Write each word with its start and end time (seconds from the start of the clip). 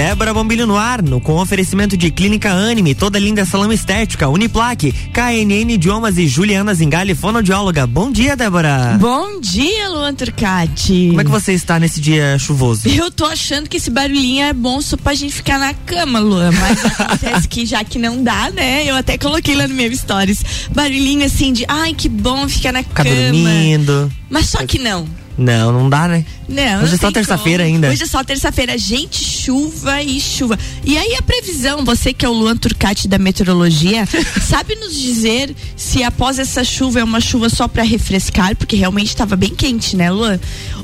Débora 0.00 0.32
Bombilho 0.32 0.66
no 0.66 0.78
ar, 0.78 1.02
no, 1.02 1.20
com 1.20 1.34
oferecimento 1.34 1.94
de 1.94 2.10
Clínica 2.10 2.50
Anime, 2.50 2.94
toda 2.94 3.18
linda 3.18 3.44
salão 3.44 3.70
estética, 3.70 4.30
Uniplaque, 4.30 4.92
KNN 5.12 5.72
Idiomas 5.74 6.16
e 6.16 6.26
Juliana 6.26 6.72
Zingali, 6.72 7.14
fonoaudióloga. 7.14 7.86
Bom 7.86 8.10
dia, 8.10 8.34
Débora. 8.34 8.96
Bom 8.98 9.38
dia, 9.42 9.90
Luan 9.90 10.14
Turcati. 10.14 11.08
Como 11.10 11.20
é 11.20 11.24
que 11.24 11.30
você 11.30 11.52
está 11.52 11.78
nesse 11.78 12.00
dia 12.00 12.38
chuvoso? 12.38 12.88
Eu 12.88 13.10
tô 13.10 13.26
achando 13.26 13.68
que 13.68 13.76
esse 13.76 13.90
barulhinho 13.90 14.42
é 14.44 14.54
bom 14.54 14.80
só 14.80 14.96
pra 14.96 15.12
gente 15.12 15.34
ficar 15.34 15.58
na 15.58 15.74
cama, 15.74 16.18
Luan, 16.18 16.50
mas 16.52 16.82
acontece 16.98 17.46
que 17.46 17.66
já 17.66 17.84
que 17.84 17.98
não 17.98 18.24
dá, 18.24 18.50
né? 18.50 18.86
Eu 18.86 18.96
até 18.96 19.18
coloquei 19.18 19.54
lá 19.54 19.68
no 19.68 19.74
meu 19.74 19.94
stories, 19.94 20.42
barulhinho 20.74 21.26
assim 21.26 21.52
de, 21.52 21.66
ai, 21.68 21.92
que 21.92 22.08
bom 22.08 22.48
ficar 22.48 22.72
na 22.72 22.82
Ficar 22.82 23.04
cama. 23.04 23.14
dormindo. 23.14 24.10
Mas 24.30 24.48
só 24.48 24.64
que 24.64 24.78
não. 24.78 25.06
Não, 25.36 25.72
não 25.72 25.88
dá, 25.88 26.06
né? 26.06 26.24
Não, 26.50 26.82
Hoje 26.82 26.94
é 26.94 26.98
só 26.98 27.12
terça-feira 27.12 27.62
ainda. 27.62 27.88
Hoje 27.88 28.02
é 28.02 28.06
só 28.06 28.24
terça-feira. 28.24 28.76
Gente, 28.76 29.24
chuva 29.24 30.02
e 30.02 30.20
chuva. 30.20 30.58
E 30.84 30.98
aí 30.98 31.14
a 31.14 31.22
previsão, 31.22 31.84
você 31.84 32.12
que 32.12 32.26
é 32.26 32.28
o 32.28 32.32
Luan 32.32 32.56
Turcati 32.56 33.06
da 33.06 33.18
meteorologia, 33.18 34.04
sabe 34.42 34.74
nos 34.74 34.98
dizer 34.98 35.54
se 35.76 36.02
após 36.02 36.40
essa 36.40 36.64
chuva 36.64 36.98
é 36.98 37.04
uma 37.04 37.20
chuva 37.20 37.48
só 37.48 37.68
para 37.68 37.84
refrescar, 37.84 38.56
porque 38.56 38.74
realmente 38.74 39.08
estava 39.08 39.36
bem 39.36 39.54
quente, 39.54 39.96
né, 39.96 40.10
Luan? 40.10 40.40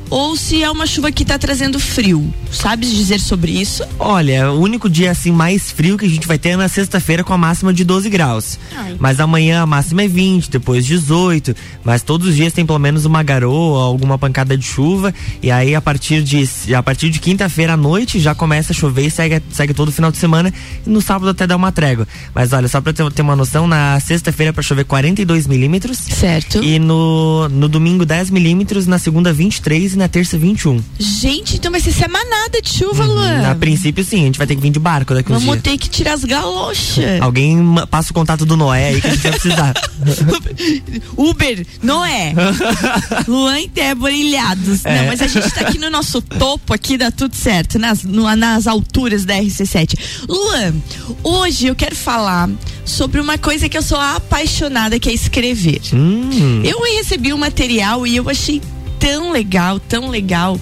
Ou 0.09 0.37
se 0.37 0.62
é 0.62 0.71
uma 0.71 0.87
chuva 0.87 1.10
que 1.10 1.24
tá 1.24 1.37
trazendo 1.37 1.80
frio. 1.80 2.33
Sabes 2.52 2.93
dizer 2.93 3.21
sobre 3.21 3.51
isso? 3.51 3.83
Olha, 3.98 4.52
o 4.52 4.60
único 4.60 4.88
dia 4.88 5.10
assim 5.10 5.33
mais 5.33 5.73
frio 5.73 5.98
que 5.98 6.07
a 6.07 6.09
gente 6.09 6.29
vai 6.29 6.38
ter 6.38 6.51
é 6.51 6.57
na 6.57 6.69
sexta-feira 6.69 7.24
com 7.24 7.33
a 7.33 7.38
máxima 7.38 7.74
de 7.74 7.83
12 7.83 8.09
graus. 8.09 8.57
Ai. 8.77 8.96
Mas 9.01 9.19
amanhã 9.19 9.62
a 9.62 9.66
máxima 9.66 10.02
é 10.02 10.09
20, 10.09 10.48
depois 10.48 10.87
18. 10.87 11.57
Mas 11.83 12.02
todos 12.02 12.29
os 12.29 12.37
dias 12.37 12.52
tem 12.52 12.65
pelo 12.65 12.79
menos 12.79 13.05
uma 13.05 13.23
garoa, 13.23 13.83
alguma 13.83 14.16
pancada 14.16 14.57
de 14.57 14.65
chuva. 14.65 15.12
E 15.43 15.51
aí 15.56 15.74
a 15.74 15.80
partir 15.80 16.23
de 16.23 16.45
a 16.74 16.83
partir 16.83 17.10
de 17.10 17.19
quinta-feira 17.19 17.74
à 17.74 17.77
noite 17.77 18.19
já 18.20 18.34
começa 18.34 18.73
a 18.73 18.74
chover 18.74 19.06
e 19.06 19.10
segue, 19.10 19.42
segue 19.51 19.74
todo 19.74 19.88
o 19.88 19.92
final 19.92 20.10
de 20.10 20.19
semana. 20.19 20.52
E 20.87 20.91
no 20.91 21.01
sábado 21.01 21.30
até 21.30 21.46
dá 21.46 21.56
uma 21.56 21.73
trégua. 21.73 22.06
Mas 22.35 22.52
olha, 22.52 22.68
só 22.68 22.80
pra 22.80 22.93
ter, 22.93 23.10
ter 23.13 23.23
uma 23.23 23.37
noção, 23.37 23.66
na 23.66 23.98
sexta-feira 24.01 24.51
é 24.51 24.52
pra 24.52 24.63
chover 24.63 24.85
42 24.85 25.46
milímetros. 25.46 25.98
Certo. 25.98 26.63
E 26.63 26.79
no, 26.79 27.48
no 27.48 27.68
domingo 27.68 28.04
10 28.04 28.30
milímetros, 28.30 28.87
na 28.87 28.98
segunda 28.98 29.32
23 29.32 29.95
e 29.95 29.98
na 29.98 30.09
terça 30.09 30.38
21. 30.38 30.82
Gente, 30.98 31.57
então 31.57 31.70
vai 31.70 31.80
ser 31.80 31.93
semanada 31.93 32.60
de 32.63 32.68
chuva, 32.68 33.04
Uhum, 33.04 33.15
Luan. 33.15 33.51
A 33.51 33.54
princípio 33.54 34.04
sim, 34.04 34.23
a 34.23 34.24
gente 34.26 34.38
vai 34.38 34.46
ter 34.46 34.54
que 34.57 34.60
vir 34.63 34.70
de 34.70 34.79
barco 34.79 35.15
daqui 35.15 35.32
uns 35.32 35.41
Vamos 35.43 35.63
dias. 35.63 35.63
ter 35.63 35.79
que 35.79 35.88
tirar 35.88 36.13
as 36.15 36.24
galochas. 36.24 37.20
Alguém 37.20 37.59
passa 37.91 38.10
o 38.10 38.15
contato 38.15 38.45
do 38.46 38.57
Noé 38.57 38.88
aí 38.88 39.01
que 39.01 39.07
a 39.07 39.10
gente 39.10 39.23
vai 39.23 39.32
precisar. 39.32 39.74
Uber, 41.16 41.66
Noé. 41.82 42.35
Luan 43.29 43.60
e 43.60 43.68
Débora 43.68 44.13
ilhados. 44.13 44.85
É. 44.85 44.98
Não, 45.01 45.07
mas 45.09 45.23
a 45.23 45.26
gente 45.26 45.46
tá 45.52 45.63
aqui 45.63 45.79
no 45.79 45.91
nosso 45.91 46.21
topo, 46.23 46.73
aqui 46.75 46.97
dá 46.99 47.11
tudo 47.11 47.35
certo, 47.35 47.79
nas, 47.79 48.02
no- 48.02 48.35
nas 48.37 48.66
alturas 48.66 49.25
da 49.25 49.35
RC7. 49.37 49.95
Luan, 50.29 50.75
hoje 51.23 51.66
eu 51.66 51.75
quero 51.75 51.95
falar 51.97 52.49
sobre 52.85 53.21
uma 53.21 53.37
coisa 53.38 53.69
que 53.69 53.77
eu 53.77 53.83
sou 53.83 53.99
apaixonada, 53.99 54.99
que 54.99 55.09
é 55.09 55.13
escrever. 55.13 55.80
hum, 55.93 56.63
Eu 56.65 56.80
recebi 56.97 57.33
um 57.33 57.38
material 57.38 58.07
e 58.07 58.16
eu 58.16 58.29
achei 58.29 58.61
tão 58.99 59.30
legal, 59.33 59.79
tão 59.80 60.09
legal. 60.09 60.59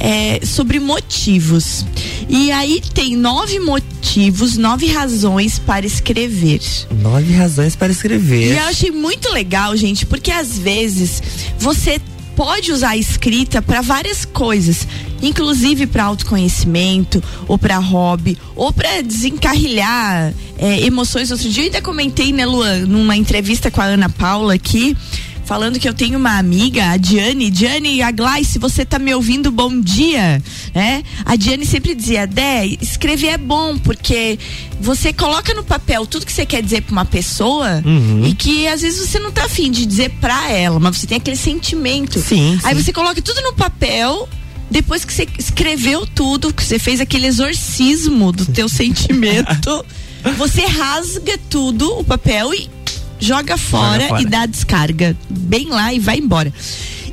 é, 0.00 0.38
sobre 0.46 0.78
motivos. 0.78 1.84
E 2.28 2.52
aí 2.52 2.80
tem 2.94 3.16
nove 3.16 3.58
motivos, 3.58 4.56
nove 4.56 4.86
razões 4.86 5.58
para 5.58 5.84
escrever. 5.84 6.60
nove 7.02 7.32
razões 7.32 7.74
para 7.74 7.88
E 7.88 7.90
escrever. 7.90 8.52
eu 8.56 8.62
achei 8.66 8.92
muito 8.92 9.28
legal, 9.32 9.76
gente, 9.76 10.06
porque 10.06 10.30
às 10.30 10.56
vezes 10.56 11.20
você 11.58 12.00
pode 12.38 12.70
usar 12.70 12.90
a 12.90 12.96
escrita 12.96 13.60
para 13.60 13.80
várias 13.80 14.24
coisas, 14.24 14.86
inclusive 15.20 15.88
para 15.88 16.04
autoconhecimento, 16.04 17.20
ou 17.48 17.58
para 17.58 17.76
hobby, 17.78 18.38
ou 18.54 18.72
para 18.72 19.02
desencarrilhar 19.02 20.32
é, 20.56 20.80
emoções. 20.82 21.32
Outro 21.32 21.48
dia 21.48 21.64
eu 21.64 21.66
ainda 21.66 21.82
comentei, 21.82 22.32
né, 22.32 22.46
Luan, 22.46 22.86
numa 22.86 23.16
entrevista 23.16 23.72
com 23.72 23.80
a 23.80 23.86
Ana 23.86 24.08
Paula 24.08 24.54
aqui. 24.54 24.96
Falando 25.48 25.78
que 25.80 25.88
eu 25.88 25.94
tenho 25.94 26.18
uma 26.18 26.36
amiga, 26.38 26.90
a 26.90 26.98
Diane. 26.98 27.50
Diane 27.50 28.02
Aglai, 28.02 28.44
se 28.44 28.58
você 28.58 28.84
tá 28.84 28.98
me 28.98 29.14
ouvindo, 29.14 29.50
bom 29.50 29.80
dia. 29.80 30.42
né? 30.74 31.02
A 31.24 31.36
Diane 31.36 31.64
sempre 31.64 31.94
dizia, 31.94 32.26
Dé, 32.26 32.66
escrever 32.82 33.28
é 33.28 33.38
bom, 33.38 33.78
porque 33.78 34.38
você 34.78 35.10
coloca 35.10 35.54
no 35.54 35.64
papel 35.64 36.04
tudo 36.06 36.26
que 36.26 36.32
você 36.34 36.44
quer 36.44 36.62
dizer 36.62 36.82
pra 36.82 36.92
uma 36.92 37.06
pessoa 37.06 37.82
Uhum. 37.82 38.26
e 38.26 38.34
que 38.34 38.68
às 38.68 38.82
vezes 38.82 39.08
você 39.08 39.18
não 39.18 39.32
tá 39.32 39.46
afim 39.46 39.70
de 39.70 39.86
dizer 39.86 40.10
pra 40.20 40.50
ela, 40.52 40.78
mas 40.78 40.98
você 40.98 41.06
tem 41.06 41.16
aquele 41.16 41.36
sentimento. 41.36 42.20
Sim, 42.20 42.58
Aí 42.62 42.76
sim. 42.76 42.82
você 42.82 42.92
coloca 42.92 43.22
tudo 43.22 43.40
no 43.40 43.54
papel, 43.54 44.28
depois 44.70 45.02
que 45.02 45.14
você 45.14 45.26
escreveu 45.38 46.06
tudo, 46.06 46.52
que 46.52 46.62
você 46.62 46.78
fez 46.78 47.00
aquele 47.00 47.26
exorcismo 47.26 48.32
do 48.32 48.44
teu 48.44 48.68
sentimento, 48.70 49.82
você 50.36 50.66
rasga 50.66 51.38
tudo, 51.48 52.00
o 52.00 52.04
papel 52.04 52.52
e 52.52 52.68
joga 53.18 53.56
fora, 53.56 54.08
fora. 54.08 54.22
e 54.22 54.26
dá 54.26 54.46
descarga. 54.46 55.16
Bem 55.28 55.68
lá 55.68 55.92
e 55.92 55.98
vai 55.98 56.18
embora. 56.18 56.52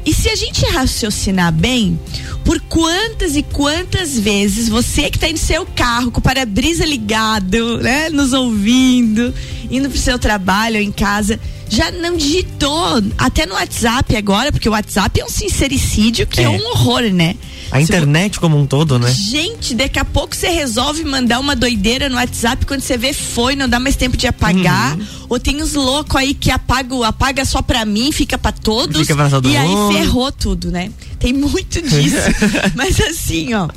E 0.05 0.13
se 0.13 0.29
a 0.29 0.35
gente 0.35 0.63
raciocinar 0.67 1.51
bem, 1.51 1.99
por 2.43 2.59
quantas 2.61 3.35
e 3.35 3.41
quantas 3.41 4.17
vezes 4.19 4.69
você 4.69 5.09
que 5.09 5.17
está 5.17 5.27
no 5.29 5.37
seu 5.37 5.65
carro 5.65 6.11
com 6.11 6.19
o 6.19 6.21
para-brisa 6.21 6.85
ligado, 6.85 7.79
né, 7.79 8.09
nos 8.09 8.31
ouvindo, 8.31 9.33
indo 9.71 9.89
pro 9.89 9.97
seu 9.97 10.19
trabalho 10.19 10.75
ou 10.75 10.81
em 10.83 10.91
casa, 10.91 11.39
já 11.67 11.89
não 11.89 12.15
digitou 12.15 13.01
até 13.17 13.47
no 13.47 13.55
WhatsApp 13.55 14.15
agora, 14.15 14.51
porque 14.51 14.69
o 14.69 14.73
WhatsApp 14.73 15.19
é 15.19 15.25
um 15.25 15.29
sincericídio 15.29 16.27
que 16.27 16.39
é, 16.39 16.43
É. 16.43 16.49
um 16.49 16.69
horror, 16.71 17.01
né? 17.11 17.35
A 17.71 17.81
internet 17.81 18.39
como 18.39 18.57
um 18.57 18.65
todo, 18.65 18.97
né? 18.99 19.11
Gente, 19.11 19.73
daqui 19.73 19.99
a 19.99 20.05
pouco 20.05 20.35
você 20.35 20.49
resolve 20.49 21.03
mandar 21.03 21.39
uma 21.39 21.55
doideira 21.55 22.09
no 22.09 22.15
WhatsApp 22.15 22.65
quando 22.65 22.81
você 22.81 22.97
vê 22.97 23.13
foi, 23.13 23.55
não 23.55 23.67
dá 23.67 23.79
mais 23.79 23.95
tempo 23.95 24.15
de 24.15 24.27
apagar. 24.27 24.97
Uhum. 24.97 25.05
Ou 25.29 25.39
tem 25.39 25.61
os 25.61 25.73
loucos 25.73 26.15
aí 26.15 26.33
que 26.33 26.51
apaga, 26.51 27.07
apaga 27.07 27.45
só 27.45 27.61
pra 27.61 27.85
mim, 27.85 28.11
fica 28.11 28.37
pra 28.37 28.51
todos. 28.51 29.01
Fica 29.01 29.15
pra 29.15 29.29
todo 29.29 29.49
e 29.49 29.57
aí 29.57 29.67
mundo. 29.67 29.93
ferrou 29.93 30.31
tudo, 30.31 30.71
né? 30.71 30.91
Tem 31.19 31.33
muito 31.33 31.81
disso. 31.81 32.17
Mas 32.75 32.99
assim, 32.99 33.53
ó. 33.53 33.67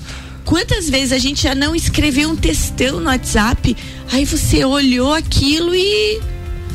Quantas 0.45 0.89
vezes 0.89 1.13
a 1.13 1.19
gente 1.19 1.43
já 1.43 1.55
não 1.55 1.75
escreveu 1.75 2.31
um 2.31 2.37
textão 2.37 3.01
no 3.01 3.07
WhatsApp, 3.07 3.77
aí 4.11 4.25
você 4.25 4.65
olhou 4.65 5.13
aquilo 5.13 5.75
e. 5.75 6.21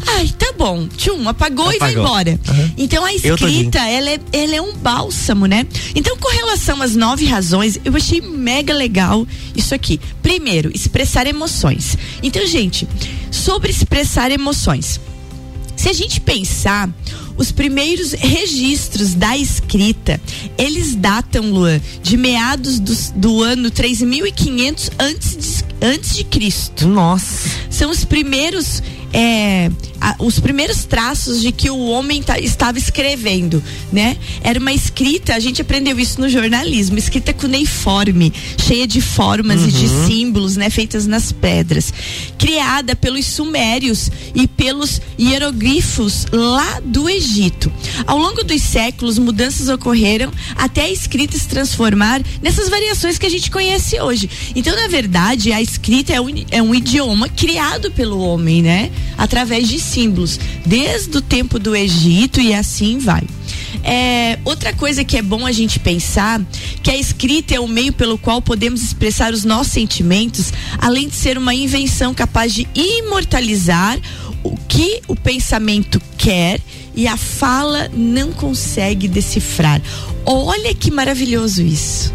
Ai, 0.07 0.27
tá 0.37 0.53
bom. 0.57 0.87
Tchum, 0.87 1.27
apagou, 1.27 1.71
e 1.71 1.77
vai 1.79 1.91
Apagou. 1.91 2.03
embora. 2.03 2.39
Uhum. 2.47 2.71
Então 2.77 3.03
a 3.05 3.13
escrita, 3.13 3.79
ela 3.79 4.09
é, 4.09 4.19
ela 4.31 4.55
é 4.55 4.61
um 4.61 4.73
bálsamo, 4.73 5.45
né? 5.45 5.65
Então, 5.95 6.17
com 6.17 6.31
relação 6.31 6.81
às 6.81 6.95
nove 6.95 7.25
razões, 7.25 7.79
eu 7.83 7.95
achei 7.95 8.21
mega 8.21 8.73
legal 8.73 9.25
isso 9.55 9.73
aqui. 9.73 9.99
Primeiro, 10.21 10.71
expressar 10.73 11.27
emoções. 11.27 11.97
Então, 12.21 12.45
gente, 12.45 12.87
sobre 13.31 13.71
expressar 13.71 14.31
emoções. 14.31 14.99
Se 15.75 15.89
a 15.89 15.93
gente 15.93 16.21
pensar, 16.21 16.89
os 17.37 17.51
primeiros 17.51 18.11
registros 18.13 19.13
da 19.13 19.37
escrita, 19.37 20.19
eles 20.57 20.95
datam, 20.95 21.51
Luan, 21.51 21.79
de 22.01 22.15
meados 22.17 22.79
do, 22.79 22.95
do 23.15 23.41
ano 23.43 23.69
3500 23.71 24.89
antes 24.99 25.35
de, 25.37 25.85
antes 25.85 26.15
de 26.15 26.23
Cristo 26.23 26.87
Nossa. 26.87 27.49
são 27.69 27.89
os 27.91 28.03
primeiros 28.05 28.81
é, 29.15 29.69
a- 30.01 30.15
os 30.17 30.39
primeiros 30.39 30.85
traços 30.85 31.39
de 31.39 31.51
que 31.51 31.69
o 31.69 31.85
homem 31.85 32.23
ta- 32.23 32.39
estava 32.39 32.79
escrevendo, 32.79 33.61
né? 33.91 34.17
Era 34.41 34.59
uma 34.59 34.73
escrita, 34.73 35.35
a 35.35 35.39
gente 35.39 35.61
aprendeu 35.61 35.99
isso 35.99 36.19
no 36.19 36.27
jornalismo, 36.27 36.97
escrita 36.97 37.31
cuneiforme, 37.31 38.33
cheia 38.57 38.87
de 38.87 38.99
formas 39.01 39.61
e 39.61 39.67
de 39.71 39.87
símbolos, 40.07 40.55
né? 40.55 40.67
Feitas 40.71 41.05
nas 41.05 41.31
pedras, 41.31 41.93
criada 42.39 42.95
pelos 42.95 43.27
sumérios 43.27 44.09
e 44.33 44.47
pelos 44.47 44.99
hieroglifos 45.19 46.25
lá 46.31 46.79
do 46.83 47.07
Egito. 47.07 47.22
Ao 48.05 48.17
longo 48.17 48.43
dos 48.43 48.61
séculos, 48.61 49.17
mudanças 49.17 49.69
ocorreram 49.69 50.31
até 50.55 50.83
a 50.83 50.89
escrita 50.89 51.37
se 51.37 51.47
transformar 51.47 52.21
nessas 52.41 52.69
variações 52.69 53.17
que 53.17 53.25
a 53.25 53.29
gente 53.29 53.49
conhece 53.49 53.99
hoje. 53.99 54.29
Então, 54.55 54.75
na 54.75 54.87
verdade, 54.87 55.51
a 55.51 55.61
escrita 55.61 56.13
é 56.13 56.21
um, 56.21 56.27
é 56.51 56.61
um 56.61 56.73
idioma 56.73 57.29
criado 57.29 57.91
pelo 57.91 58.19
homem, 58.19 58.61
né? 58.61 58.91
Através 59.17 59.67
de 59.67 59.79
símbolos, 59.79 60.39
desde 60.65 61.17
o 61.17 61.21
tempo 61.21 61.59
do 61.59 61.75
Egito 61.75 62.39
e 62.39 62.53
assim 62.53 62.97
vai. 62.97 63.23
É, 63.83 64.39
outra 64.45 64.73
coisa 64.73 65.03
que 65.03 65.17
é 65.17 65.21
bom 65.21 65.45
a 65.45 65.51
gente 65.51 65.79
pensar 65.79 66.41
que 66.81 66.89
a 66.89 66.97
escrita 66.97 67.55
é 67.55 67.59
o 67.59 67.67
meio 67.67 67.91
pelo 67.91 68.17
qual 68.17 68.41
podemos 68.41 68.81
expressar 68.81 69.33
os 69.33 69.43
nossos 69.43 69.73
sentimentos, 69.73 70.53
além 70.77 71.09
de 71.09 71.15
ser 71.15 71.37
uma 71.37 71.53
invenção 71.53 72.13
capaz 72.13 72.53
de 72.53 72.67
imortalizar 72.73 73.99
o 74.43 74.55
que 74.67 75.01
o 75.07 75.15
pensamento 75.15 76.01
quer 76.17 76.59
e 76.95 77.07
a 77.07 77.17
fala 77.17 77.89
não 77.93 78.31
consegue 78.31 79.07
decifrar. 79.07 79.81
Olha 80.25 80.73
que 80.73 80.91
maravilhoso 80.91 81.61
isso. 81.61 82.13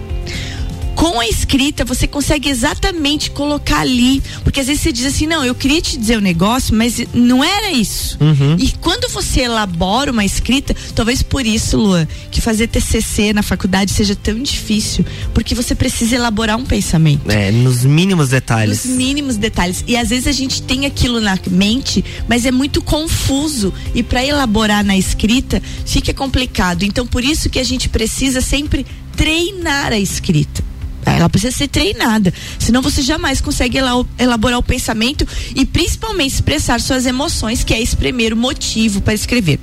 Com 0.98 1.20
a 1.20 1.28
escrita, 1.28 1.84
você 1.84 2.08
consegue 2.08 2.48
exatamente 2.48 3.30
colocar 3.30 3.82
ali. 3.82 4.20
Porque 4.42 4.58
às 4.58 4.66
vezes 4.66 4.82
você 4.82 4.90
diz 4.90 5.06
assim: 5.06 5.28
não, 5.28 5.44
eu 5.44 5.54
queria 5.54 5.80
te 5.80 5.96
dizer 5.96 6.16
o 6.16 6.18
um 6.18 6.20
negócio, 6.20 6.74
mas 6.74 7.00
não 7.14 7.44
era 7.44 7.70
isso. 7.70 8.18
Uhum. 8.20 8.56
E 8.58 8.72
quando 8.80 9.08
você 9.08 9.42
elabora 9.42 10.10
uma 10.10 10.24
escrita, 10.24 10.74
talvez 10.96 11.22
por 11.22 11.46
isso, 11.46 11.76
Luan, 11.76 12.04
que 12.32 12.40
fazer 12.40 12.66
TCC 12.66 13.32
na 13.32 13.44
faculdade 13.44 13.92
seja 13.92 14.16
tão 14.16 14.42
difícil, 14.42 15.06
porque 15.32 15.54
você 15.54 15.72
precisa 15.72 16.16
elaborar 16.16 16.56
um 16.56 16.64
pensamento. 16.64 17.30
É, 17.30 17.52
nos 17.52 17.84
mínimos 17.84 18.30
detalhes. 18.30 18.84
Nos 18.84 18.96
mínimos 18.96 19.36
detalhes. 19.36 19.84
E 19.86 19.96
às 19.96 20.08
vezes 20.08 20.26
a 20.26 20.32
gente 20.32 20.62
tem 20.62 20.84
aquilo 20.84 21.20
na 21.20 21.38
mente, 21.48 22.04
mas 22.26 22.44
é 22.44 22.50
muito 22.50 22.82
confuso. 22.82 23.72
E 23.94 24.02
para 24.02 24.26
elaborar 24.26 24.84
na 24.84 24.96
escrita, 24.96 25.62
fica 25.86 26.12
complicado. 26.12 26.82
Então, 26.82 27.06
por 27.06 27.22
isso 27.22 27.48
que 27.48 27.60
a 27.60 27.64
gente 27.64 27.88
precisa 27.88 28.40
sempre 28.40 28.84
treinar 29.16 29.92
a 29.92 29.98
escrita. 29.98 30.66
Ela 31.16 31.28
precisa 31.28 31.56
ser 31.56 31.68
treinada, 31.68 32.32
senão 32.58 32.82
você 32.82 33.02
jamais 33.02 33.40
consegue 33.40 33.78
elaborar 34.18 34.58
o 34.58 34.62
pensamento 34.62 35.26
e 35.54 35.64
principalmente 35.64 36.34
expressar 36.34 36.80
suas 36.80 37.06
emoções, 37.06 37.64
que 37.64 37.74
é 37.74 37.80
esse 37.80 37.96
primeiro 37.96 38.36
motivo 38.36 39.00
para 39.00 39.14
escrever. 39.14 39.58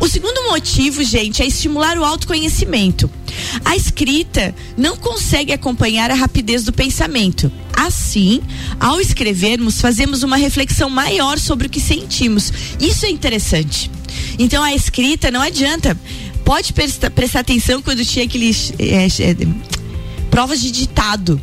O 0.00 0.08
segundo 0.08 0.50
motivo, 0.50 1.02
gente, 1.04 1.42
é 1.42 1.46
estimular 1.46 1.98
o 1.98 2.04
autoconhecimento. 2.04 3.10
A 3.64 3.76
escrita 3.76 4.54
não 4.76 4.96
consegue 4.96 5.52
acompanhar 5.52 6.10
a 6.10 6.14
rapidez 6.14 6.64
do 6.64 6.72
pensamento. 6.72 7.50
Assim, 7.74 8.40
ao 8.78 9.00
escrevermos, 9.00 9.80
fazemos 9.80 10.22
uma 10.22 10.36
reflexão 10.36 10.90
maior 10.90 11.38
sobre 11.38 11.66
o 11.66 11.70
que 11.70 11.80
sentimos. 11.80 12.52
Isso 12.78 13.06
é 13.06 13.10
interessante. 13.10 13.90
Então, 14.38 14.62
a 14.62 14.74
escrita 14.74 15.30
não 15.30 15.40
adianta. 15.40 15.98
Pode 16.44 16.72
prestar, 16.72 17.12
atenção 17.38 17.80
quando 17.80 18.04
tinha 18.04 18.24
aqueles. 18.24 18.72
É, 18.78 19.06
é, 19.06 19.36
provas 20.32 20.62
de 20.62 20.70
ditado. 20.70 21.40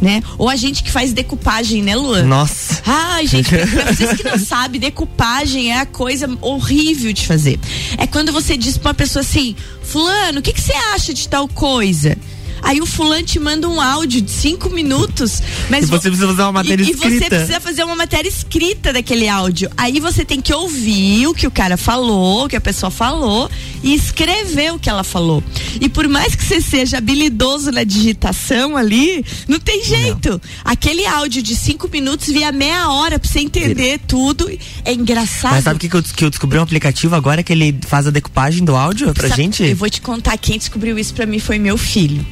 Né? 0.00 0.22
Ou 0.38 0.48
a 0.48 0.56
gente 0.56 0.82
que 0.82 0.90
faz 0.90 1.12
decupagem, 1.12 1.82
né, 1.82 1.94
Luan? 1.94 2.22
Nossa. 2.22 2.80
Ai, 2.86 3.26
gente, 3.26 3.50
pra 3.50 3.92
vocês 3.92 4.16
que 4.16 4.24
não 4.24 4.38
sabem, 4.38 4.80
decupagem 4.80 5.72
é 5.72 5.80
a 5.80 5.84
coisa 5.84 6.26
horrível 6.40 7.12
de 7.12 7.26
fazer. 7.26 7.60
É 7.98 8.06
quando 8.06 8.32
você 8.32 8.56
diz 8.56 8.78
pra 8.78 8.90
uma 8.90 8.94
pessoa 8.94 9.20
assim, 9.20 9.54
fulano, 9.82 10.38
o 10.38 10.42
que, 10.42 10.54
que 10.54 10.60
você 10.60 10.72
acha 10.94 11.12
de 11.12 11.28
tal 11.28 11.46
coisa? 11.48 12.16
Aí 12.62 12.80
o 12.80 12.86
fulano 12.86 13.22
te 13.22 13.38
manda 13.38 13.68
um 13.68 13.80
áudio 13.80 14.20
de 14.20 14.30
cinco 14.30 14.70
minutos, 14.70 15.42
mas 15.68 15.84
e 15.84 15.86
você 15.88 16.08
precisa 16.08 16.28
fazer 16.28 16.42
uma 16.42 16.52
matéria 16.52 16.82
e, 16.82 16.90
escrita. 16.90 17.08
E 17.08 17.18
você 17.18 17.28
precisa 17.28 17.60
fazer 17.60 17.84
uma 17.84 17.96
matéria 17.96 18.28
escrita 18.28 18.92
daquele 18.92 19.28
áudio. 19.28 19.70
Aí 19.76 20.00
você 20.00 20.24
tem 20.24 20.40
que 20.40 20.52
ouvir 20.52 21.26
o 21.26 21.34
que 21.34 21.46
o 21.46 21.50
cara 21.50 21.76
falou, 21.76 22.44
o 22.44 22.48
que 22.48 22.56
a 22.56 22.60
pessoa 22.60 22.90
falou 22.90 23.50
e 23.82 23.94
escrever 23.94 24.72
o 24.72 24.78
que 24.78 24.88
ela 24.88 25.04
falou. 25.04 25.42
E 25.80 25.88
por 25.88 26.08
mais 26.08 26.34
que 26.34 26.44
você 26.44 26.60
seja 26.60 26.98
habilidoso 26.98 27.70
na 27.70 27.84
digitação 27.84 28.76
ali, 28.76 29.24
não 29.48 29.58
tem 29.58 29.84
jeito. 29.84 30.30
Não. 30.30 30.40
Aquele 30.64 31.06
áudio 31.06 31.42
de 31.42 31.56
cinco 31.56 31.88
minutos 31.88 32.28
via 32.28 32.52
meia 32.52 32.90
hora 32.90 33.18
pra 33.18 33.28
você 33.28 33.40
entender 33.40 34.00
tudo. 34.06 34.50
É 34.84 34.92
engraçado. 34.92 35.52
Mas 35.52 35.64
sabe 35.64 35.76
o 35.76 35.78
que, 35.78 35.96
eu, 35.96 36.02
que 36.02 36.24
eu 36.24 36.30
descobri 36.30 36.58
um 36.58 36.62
aplicativo 36.62 37.14
agora 37.14 37.42
que 37.42 37.52
ele 37.52 37.78
faz 37.86 38.06
a 38.06 38.10
decupagem 38.10 38.64
do 38.64 38.76
áudio 38.76 39.12
pra 39.14 39.28
sabe, 39.28 39.42
gente? 39.42 39.62
Eu 39.62 39.76
vou 39.76 39.88
te 39.88 40.00
contar, 40.00 40.36
quem 40.38 40.58
descobriu 40.58 40.98
isso 40.98 41.14
pra 41.14 41.26
mim 41.26 41.38
foi 41.38 41.58
meu 41.58 41.76
filho. 41.76 42.24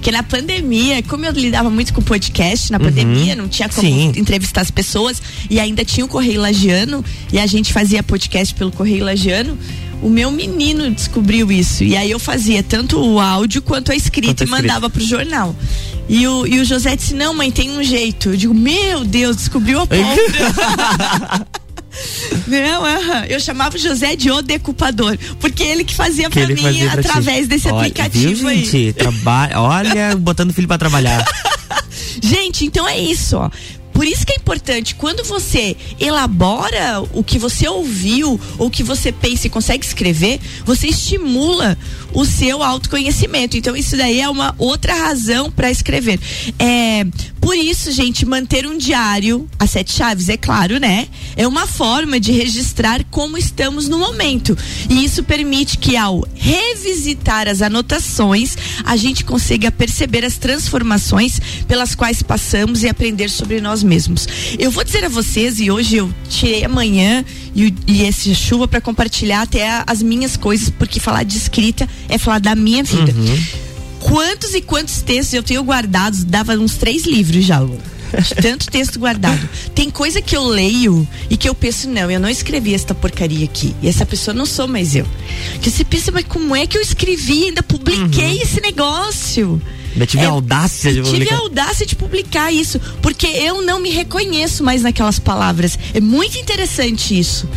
Que 0.00 0.10
na 0.10 0.22
pandemia, 0.22 1.02
como 1.02 1.24
eu 1.24 1.32
lidava 1.32 1.70
muito 1.70 1.92
com 1.92 2.02
podcast, 2.02 2.70
na 2.70 2.78
uhum. 2.78 2.84
pandemia 2.84 3.34
não 3.34 3.48
tinha 3.48 3.68
como 3.68 3.86
Sim. 3.86 4.12
entrevistar 4.16 4.60
as 4.60 4.70
pessoas 4.70 5.20
e 5.48 5.58
ainda 5.60 5.84
tinha 5.84 6.04
o 6.04 6.08
Correio 6.08 6.40
Lagiano 6.40 7.04
e 7.32 7.38
a 7.38 7.46
gente 7.46 7.72
fazia 7.72 8.02
podcast 8.02 8.54
pelo 8.54 8.70
Correio 8.70 9.04
Lagiano 9.04 9.58
o 10.00 10.08
meu 10.08 10.30
menino 10.30 10.90
descobriu 10.90 11.50
isso. 11.50 11.82
E 11.82 11.96
aí 11.96 12.10
eu 12.10 12.18
fazia 12.18 12.62
tanto 12.62 13.00
o 13.00 13.18
áudio 13.18 13.60
quanto 13.60 13.90
a 13.90 13.96
escrita 13.96 14.46
quanto 14.46 14.48
e 14.48 14.50
mandava 14.50 14.88
pro 14.88 15.04
jornal. 15.04 15.54
E 16.08 16.26
o, 16.26 16.46
e 16.46 16.60
o 16.60 16.64
José 16.64 16.96
disse: 16.96 17.14
Não, 17.14 17.34
mãe, 17.34 17.50
tem 17.50 17.70
um 17.70 17.82
jeito. 17.82 18.30
Eu 18.30 18.36
digo: 18.36 18.54
Meu 18.54 19.04
Deus, 19.04 19.36
descobriu 19.36 19.80
a 19.80 19.86
ponta. 19.88 21.46
Não, 22.46 22.82
uh 22.82 23.24
eu 23.28 23.40
chamava 23.40 23.76
o 23.76 23.78
José 23.78 24.16
de 24.16 24.30
o 24.30 24.42
decupador, 24.42 25.16
porque 25.40 25.62
ele 25.62 25.84
que 25.84 25.94
fazia 25.94 26.28
que 26.30 26.38
pra 26.38 26.48
mim 26.48 26.56
fazia 26.56 26.90
pra 26.90 27.00
através 27.00 27.42
ti. 27.42 27.46
desse 27.46 27.68
olha, 27.68 27.78
aplicativo 27.78 28.34
viu, 28.34 28.48
aí. 28.48 28.64
Gente, 28.64 28.92
traba... 28.94 29.50
olha, 29.56 30.16
botando 30.18 30.50
o 30.50 30.52
filho 30.52 30.68
para 30.68 30.78
trabalhar. 30.78 31.24
gente, 32.22 32.64
então 32.64 32.86
é 32.88 32.98
isso, 32.98 33.36
ó. 33.36 33.50
Por 33.98 34.06
isso 34.06 34.24
que 34.24 34.32
é 34.32 34.36
importante, 34.36 34.94
quando 34.94 35.24
você 35.24 35.76
elabora 35.98 37.02
o 37.12 37.24
que 37.24 37.36
você 37.36 37.68
ouviu, 37.68 38.40
ou 38.56 38.68
o 38.68 38.70
que 38.70 38.84
você 38.84 39.10
pensa 39.10 39.48
e 39.48 39.50
consegue 39.50 39.84
escrever, 39.84 40.38
você 40.64 40.86
estimula 40.86 41.76
o 42.12 42.24
seu 42.24 42.62
autoconhecimento. 42.62 43.56
Então, 43.56 43.74
isso 43.74 43.96
daí 43.96 44.20
é 44.20 44.28
uma 44.28 44.54
outra 44.56 44.94
razão 44.94 45.50
para 45.50 45.68
escrever. 45.68 46.20
É, 46.60 47.04
por 47.48 47.56
isso, 47.56 47.90
gente, 47.90 48.26
manter 48.26 48.66
um 48.66 48.76
diário, 48.76 49.48
a 49.58 49.66
sete 49.66 49.90
chaves, 49.90 50.28
é 50.28 50.36
claro, 50.36 50.78
né? 50.78 51.08
É 51.34 51.48
uma 51.48 51.66
forma 51.66 52.20
de 52.20 52.30
registrar 52.30 53.02
como 53.04 53.38
estamos 53.38 53.88
no 53.88 53.98
momento. 53.98 54.54
E 54.86 55.02
isso 55.02 55.22
permite 55.24 55.78
que, 55.78 55.96
ao 55.96 56.28
revisitar 56.34 57.48
as 57.48 57.62
anotações, 57.62 58.54
a 58.84 58.96
gente 58.98 59.24
consiga 59.24 59.72
perceber 59.72 60.26
as 60.26 60.36
transformações 60.36 61.40
pelas 61.66 61.94
quais 61.94 62.22
passamos 62.22 62.82
e 62.82 62.88
aprender 62.90 63.30
sobre 63.30 63.62
nós 63.62 63.82
mesmos. 63.82 64.28
Eu 64.58 64.70
vou 64.70 64.84
dizer 64.84 65.06
a 65.06 65.08
vocês, 65.08 65.58
e 65.58 65.70
hoje 65.70 65.96
eu 65.96 66.12
tirei 66.28 66.66
amanhã 66.66 67.24
e, 67.56 67.72
e 67.86 68.02
esse 68.02 68.34
chuva 68.34 68.68
para 68.68 68.82
compartilhar 68.82 69.40
até 69.40 69.82
as 69.86 70.02
minhas 70.02 70.36
coisas, 70.36 70.68
porque 70.68 71.00
falar 71.00 71.22
de 71.22 71.38
escrita 71.38 71.88
é 72.10 72.18
falar 72.18 72.40
da 72.40 72.54
minha 72.54 72.84
vida. 72.84 73.10
Uhum. 73.10 73.67
Quantos 74.00 74.54
e 74.54 74.60
quantos 74.60 75.02
textos 75.02 75.34
eu 75.34 75.42
tenho 75.42 75.62
guardados? 75.62 76.24
Dava 76.24 76.54
uns 76.54 76.76
três 76.76 77.04
livros 77.04 77.44
já, 77.44 77.58
Lu. 77.58 77.78
Tanto 78.40 78.70
texto 78.70 78.98
guardado. 78.98 79.48
Tem 79.74 79.90
coisa 79.90 80.22
que 80.22 80.36
eu 80.36 80.44
leio 80.44 81.06
e 81.28 81.36
que 81.36 81.48
eu 81.48 81.54
penso, 81.54 81.88
não, 81.88 82.10
eu 82.10 82.18
não 82.18 82.28
escrevi 82.28 82.74
esta 82.74 82.94
porcaria 82.94 83.44
aqui. 83.44 83.74
E 83.82 83.88
essa 83.88 84.06
pessoa 84.06 84.34
não 84.34 84.46
sou 84.46 84.66
mais 84.66 84.94
eu. 84.96 85.06
Que 85.60 85.70
você 85.70 85.84
pensa, 85.84 86.10
mas 86.10 86.24
como 86.24 86.54
é 86.54 86.66
que 86.66 86.76
eu 86.76 86.82
escrevi? 86.82 87.44
Ainda 87.46 87.62
publiquei 87.62 88.36
uhum. 88.36 88.42
esse 88.42 88.60
negócio. 88.60 89.62
Eu 89.96 90.06
tive 90.06 90.22
é, 90.22 90.26
a 90.26 90.30
audácia 90.30 90.92
de 90.92 91.00
publicar. 91.02 91.24
Tive 91.24 91.34
a 91.34 91.38
audácia 91.38 91.86
de 91.86 91.96
publicar 91.96 92.52
isso, 92.52 92.80
porque 93.02 93.26
eu 93.26 93.62
não 93.62 93.80
me 93.80 93.90
reconheço 93.90 94.62
mais 94.62 94.82
naquelas 94.82 95.18
palavras. 95.18 95.78
É 95.92 96.00
muito 96.00 96.38
interessante 96.38 97.18
isso. 97.18 97.48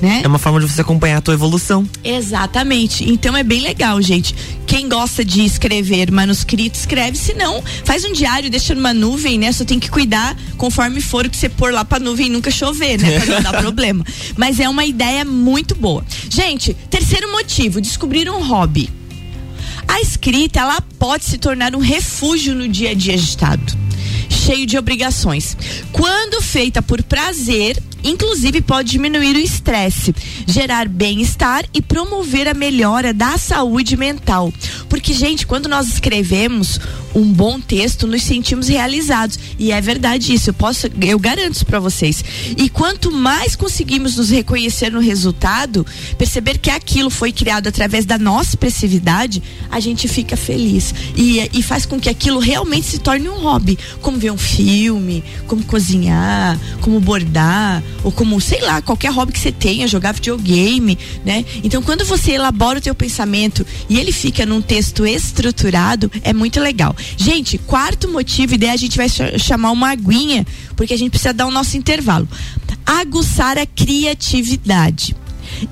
Né? 0.00 0.22
É 0.24 0.28
uma 0.28 0.38
forma 0.38 0.58
de 0.58 0.66
você 0.66 0.80
acompanhar 0.80 1.18
a 1.18 1.20
tua 1.20 1.34
evolução. 1.34 1.86
Exatamente. 2.02 3.08
Então 3.08 3.36
é 3.36 3.42
bem 3.42 3.60
legal, 3.60 4.00
gente. 4.00 4.34
Quem 4.66 4.88
gosta 4.88 5.24
de 5.24 5.44
escrever 5.44 6.10
manuscrito, 6.10 6.78
escreve. 6.78 7.18
Se 7.18 7.34
não, 7.34 7.62
faz 7.84 8.04
um 8.04 8.12
diário, 8.12 8.48
deixa 8.48 8.74
numa 8.74 8.94
nuvem, 8.94 9.38
né? 9.38 9.52
Só 9.52 9.64
tem 9.64 9.78
que 9.78 9.90
cuidar 9.90 10.36
conforme 10.56 11.00
for 11.00 11.26
o 11.26 11.30
que 11.30 11.36
você 11.36 11.48
pôr 11.48 11.72
lá 11.72 11.84
pra 11.84 11.98
nuvem 11.98 12.30
nunca 12.30 12.50
chover, 12.50 12.98
né? 12.98 13.20
Pra 13.20 13.34
não 13.34 13.42
dar 13.42 13.58
problema. 13.60 14.04
Mas 14.36 14.58
é 14.58 14.68
uma 14.68 14.84
ideia 14.84 15.24
muito 15.24 15.74
boa. 15.74 16.04
Gente, 16.30 16.72
terceiro 16.88 17.30
motivo, 17.32 17.80
descobrir 17.80 18.30
um 18.30 18.42
hobby. 18.42 18.88
A 19.86 20.00
escrita, 20.00 20.60
ela 20.60 20.80
pode 20.98 21.24
se 21.24 21.36
tornar 21.36 21.74
um 21.74 21.80
refúgio 21.80 22.54
no 22.54 22.68
dia 22.68 22.90
a 22.90 22.94
dia 22.94 23.14
agitado, 23.14 23.76
cheio 24.28 24.64
de 24.64 24.78
obrigações. 24.78 25.56
Quando 25.90 26.40
feita 26.40 26.80
por 26.80 27.02
prazer, 27.02 27.76
inclusive 28.02 28.60
pode 28.60 28.90
diminuir 28.90 29.36
o 29.36 29.40
estresse, 29.40 30.14
gerar 30.46 30.88
bem-estar 30.88 31.64
e 31.72 31.80
promover 31.82 32.48
a 32.48 32.54
melhora 32.54 33.12
da 33.12 33.38
saúde 33.38 33.96
mental. 33.96 34.52
Porque, 34.88 35.12
gente, 35.12 35.46
quando 35.46 35.68
nós 35.68 35.88
escrevemos 35.88 36.78
um 37.14 37.32
bom 37.32 37.60
texto, 37.60 38.06
nos 38.06 38.22
sentimos 38.22 38.68
realizados. 38.68 39.38
E 39.58 39.72
é 39.72 39.80
verdade 39.80 40.32
isso, 40.32 40.50
eu 40.50 40.54
posso, 40.54 40.88
eu 41.00 41.18
garanto 41.18 41.54
isso 41.54 41.66
para 41.66 41.80
vocês. 41.80 42.24
E 42.56 42.68
quanto 42.68 43.10
mais 43.10 43.56
conseguimos 43.56 44.16
nos 44.16 44.30
reconhecer 44.30 44.90
no 44.90 45.00
resultado, 45.00 45.86
perceber 46.16 46.58
que 46.58 46.70
aquilo 46.70 47.10
foi 47.10 47.32
criado 47.32 47.66
através 47.66 48.04
da 48.04 48.18
nossa 48.18 48.50
expressividade, 48.50 49.42
a 49.70 49.80
gente 49.80 50.08
fica 50.08 50.36
feliz. 50.36 50.94
E, 51.16 51.48
e 51.52 51.62
faz 51.62 51.86
com 51.86 52.00
que 52.00 52.08
aquilo 52.08 52.38
realmente 52.38 52.86
se 52.86 52.98
torne 52.98 53.28
um 53.28 53.40
hobby. 53.40 53.78
Como 54.00 54.18
ver 54.18 54.30
um 54.30 54.38
filme, 54.38 55.22
como 55.46 55.64
cozinhar, 55.64 56.58
como 56.80 57.00
bordar, 57.00 57.82
ou 58.02 58.12
como, 58.12 58.40
sei 58.40 58.60
lá, 58.60 58.80
qualquer 58.80 59.12
hobby 59.12 59.32
que 59.32 59.38
você 59.38 59.52
tenha, 59.52 59.86
jogar 59.86 60.12
videogame, 60.12 60.98
né? 61.24 61.44
Então, 61.62 61.82
quando 61.82 62.04
você 62.04 62.32
elabora 62.32 62.78
o 62.78 62.82
teu 62.82 62.94
pensamento 62.94 63.66
e 63.88 63.98
ele 63.98 64.12
fica 64.12 64.46
num 64.46 64.62
texto 64.62 65.06
estruturado, 65.06 66.10
é 66.22 66.32
muito 66.32 66.60
legal. 66.60 66.94
Gente, 67.16 67.58
quarto 67.58 68.08
motivo, 68.08 68.54
e 68.54 68.58
daí 68.58 68.70
a 68.70 68.76
gente 68.76 68.96
vai 68.96 69.08
chamar 69.38 69.70
uma 69.70 69.90
aguinha, 69.90 70.46
porque 70.76 70.94
a 70.94 70.98
gente 70.98 71.10
precisa 71.10 71.32
dar 71.32 71.46
o 71.46 71.50
nosso 71.50 71.76
intervalo. 71.76 72.28
Aguçar 72.84 73.58
a 73.58 73.66
criatividade. 73.66 75.14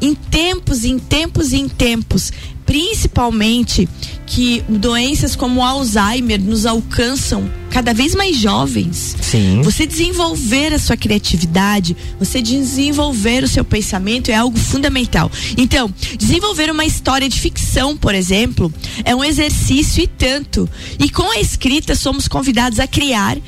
Em 0.00 0.14
tempos, 0.14 0.84
em 0.84 0.98
tempos, 0.98 1.52
em 1.52 1.68
tempos, 1.68 2.32
principalmente 2.66 3.88
que 4.26 4.62
doenças 4.68 5.34
como 5.34 5.62
Alzheimer 5.62 6.40
nos 6.40 6.66
alcançam 6.66 7.48
cada 7.70 7.92
vez 7.92 8.14
mais 8.14 8.36
jovens. 8.36 9.16
Sim. 9.20 9.62
Você 9.62 9.86
desenvolver 9.86 10.72
a 10.72 10.78
sua 10.78 10.96
criatividade, 10.96 11.96
você 12.18 12.40
desenvolver 12.40 13.44
o 13.44 13.48
seu 13.48 13.64
pensamento 13.64 14.30
é 14.30 14.34
algo 14.34 14.58
fundamental. 14.58 15.30
Então, 15.56 15.92
desenvolver 16.16 16.70
uma 16.70 16.84
história 16.84 17.28
de 17.28 17.38
ficção, 17.38 17.96
por 17.96 18.14
exemplo, 18.14 18.72
é 19.04 19.14
um 19.14 19.24
exercício 19.24 20.02
e 20.02 20.06
tanto. 20.06 20.68
E 20.98 21.08
com 21.10 21.30
a 21.30 21.40
escrita 21.40 21.94
somos 21.94 22.28
convidados 22.28 22.78
a 22.80 22.86
criar 22.86 23.38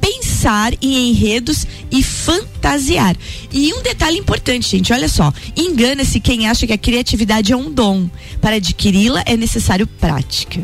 pensar 0.00 0.72
em 0.80 1.10
enredos 1.10 1.66
e 1.90 2.02
fantasiar. 2.02 3.16
E 3.52 3.72
um 3.74 3.82
detalhe 3.82 4.18
importante, 4.18 4.70
gente, 4.70 4.92
olha 4.92 5.08
só. 5.08 5.32
Engana-se 5.56 6.18
quem 6.18 6.48
acha 6.48 6.66
que 6.66 6.72
a 6.72 6.78
criatividade 6.78 7.52
é 7.52 7.56
um 7.56 7.70
dom. 7.70 8.08
Para 8.40 8.56
adquiri-la 8.56 9.22
é 9.26 9.36
necessário 9.36 9.86
prática. 9.86 10.60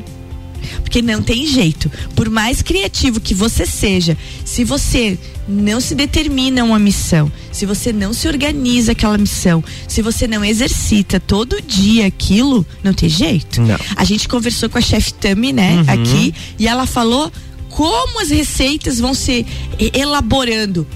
Porque 0.87 1.02
não 1.02 1.21
tem 1.21 1.45
jeito. 1.45 1.90
Por 2.14 2.31
mais 2.31 2.62
criativo 2.62 3.21
que 3.21 3.35
você 3.35 3.66
seja, 3.66 4.16
se 4.45 4.62
você 4.62 5.19
não 5.49 5.81
se 5.81 5.97
determina 5.97 6.62
uma 6.62 6.78
missão, 6.78 7.31
se 7.50 7.66
você 7.66 7.93
não 7.93 8.12
se 8.12 8.28
organiza 8.28 8.93
aquela 8.93 9.19
missão, 9.19 9.62
se 9.88 10.00
você 10.00 10.28
não 10.28 10.45
exercita 10.45 11.19
todo 11.19 11.61
dia 11.61 12.07
aquilo, 12.07 12.64
não 12.85 12.95
tem 12.95 13.09
jeito. 13.09 13.61
Não. 13.62 13.76
A 13.97 14.05
gente 14.05 14.28
conversou 14.28 14.69
com 14.71 14.78
a 14.78 14.81
chefe 14.81 15.12
Tami, 15.14 15.52
né, 15.52 15.75
Uhum. 15.75 15.93
aqui, 16.02 16.35
e 16.57 16.69
ela 16.69 16.87
falou 16.87 17.33
como 17.69 18.21
as 18.23 18.31
receitas 18.31 19.00
vão 19.00 19.12
se 19.12 19.45
elaborando. 19.93 20.87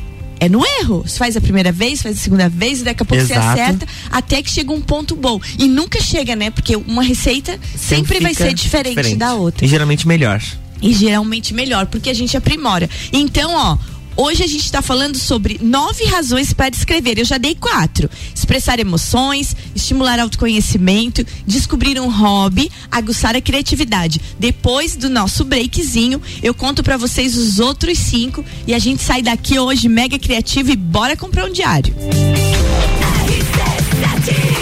É 0.41 0.49
no 0.49 0.65
erro. 0.81 1.03
Você 1.07 1.19
faz 1.19 1.37
a 1.37 1.41
primeira 1.41 1.71
vez, 1.71 2.03
faz 2.03 2.17
a 2.17 2.21
segunda 2.21 2.49
vez, 2.49 2.81
e 2.81 2.85
daqui 2.85 3.03
a 3.03 3.07
pouco 3.07 3.23
você 3.25 3.35
Exato. 3.35 3.61
acerta, 3.61 3.87
até 4.11 4.43
que 4.43 4.51
chega 4.51 4.73
um 4.73 4.81
ponto 4.81 5.15
bom. 5.15 5.39
E 5.59 5.69
nunca 5.69 6.01
chega, 6.01 6.35
né? 6.35 6.51
Porque 6.51 6.75
uma 6.75 7.03
receita 7.03 7.59
sempre 7.77 8.19
vai 8.21 8.33
fica 8.33 8.47
ser 8.47 8.55
diferente, 8.55 9.17
da 9.17 9.35
outra 9.35 9.65
E 9.65 9.69
geralmente 9.69 10.09
melhor. 10.09 10.43
e 10.81 10.95
geralmente 10.95 11.53
melhor, 11.53 11.87
porque 11.87 12.09
a 12.09 12.15
gente 12.15 12.35
aprimora. 12.37 12.89
Então, 13.13 13.53
ó, 13.55 13.77
hoje 14.17 14.43
a 14.43 14.47
gente 14.47 14.65
está 14.65 14.83
falando 14.83 15.17
sobre 15.17 15.59
nove 15.63 16.05
razões 16.05 16.53
para 16.53 16.75
escrever. 16.75 17.19
Eu 17.19 17.25
já 17.25 17.39
dei 17.39 17.55
quatro: 17.55 18.09
expressar 18.35 18.79
emoções, 18.79 19.57
estimular 19.75 20.19
autoconhecimento, 20.19 21.25
descobrir 21.47 22.01
um 22.01 22.11
hobby, 22.11 22.71
aguçar 22.91 23.37
a 23.37 23.41
criatividade. 23.41 24.21
Depois 24.39 24.97
do 24.97 25.09
nosso 25.09 25.45
breakzinho, 25.45 26.21
eu 26.43 26.55
conto 26.55 26.83
para 26.83 26.97
vocês 26.97 27.37
os 27.37 27.59
outros 27.59 27.99
cinco 27.99 28.45
e 28.67 28.75
a 28.75 28.79
gente 28.79 29.03
sai 29.03 29.23
daqui 29.23 29.59
hoje 29.59 29.89
mega 29.89 30.19
criativo 30.19 30.71
e 30.71 30.77
bora 30.77 31.17
comprar 31.17 31.47
um 31.47 31.53
diário. 31.53 31.95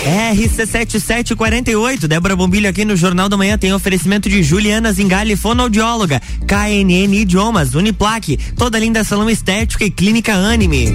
RC7748, 0.04 2.06
Débora 2.06 2.36
Bombilho 2.36 2.68
aqui 2.68 2.84
no 2.84 2.96
Jornal 2.96 3.28
da 3.28 3.36
Manhã 3.36 3.58
tem 3.58 3.72
oferecimento 3.72 4.28
de 4.28 4.42
Juliana 4.42 4.92
Zingali, 4.92 5.36
fonoaudióloga, 5.36 6.20
KNN 6.46 7.14
Idiomas, 7.14 7.74
Uniplaque, 7.74 8.38
toda 8.56 8.78
linda 8.78 9.04
salão 9.04 9.28
estética 9.28 9.84
e 9.84 9.90
clínica 9.90 10.34
Anime. 10.34 10.94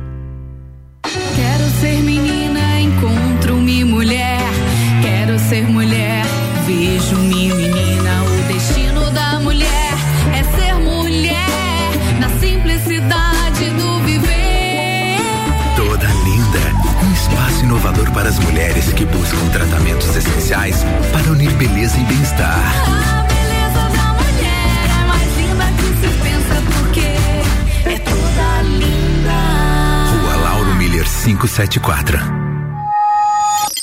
buscam 19.31 19.49
tratamentos 19.49 20.15
essenciais 20.15 20.83
para 21.11 21.31
unir 21.31 21.51
beleza 21.53 21.97
e 21.97 22.03
bem-estar. 22.03 22.59
A 22.83 23.23
beleza 23.23 23.89
da 23.97 24.13
mulher 24.13 24.89
é 24.89 25.07
mais 25.07 25.37
linda 25.37 25.65
que 25.77 25.83
se 26.01 26.13
pensa 26.21 26.61
porque 26.73 26.99
é 27.89 27.99
toda 27.99 28.61
linda. 28.63 29.31
Rua 30.21 30.35
Lauro 30.35 30.75
Miller 30.75 31.05
574. 31.05 32.41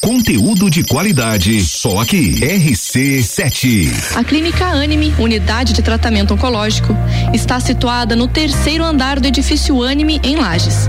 Conteúdo 0.01 0.71
de 0.71 0.85
qualidade, 0.85 1.63
só 1.63 2.01
aqui. 2.01 2.41
RC7. 2.41 4.17
A 4.17 4.25
Clínica 4.25 4.67
Anime, 4.67 5.15
unidade 5.19 5.73
de 5.73 5.83
tratamento 5.83 6.33
oncológico, 6.35 6.95
está 7.35 7.59
situada 7.61 8.15
no 8.15 8.29
terceiro 8.29 8.85
andar 8.85 9.19
do 9.21 9.27
edifício 9.27 9.83
Anime, 9.83 10.21
em 10.23 10.37
Lages. 10.37 10.89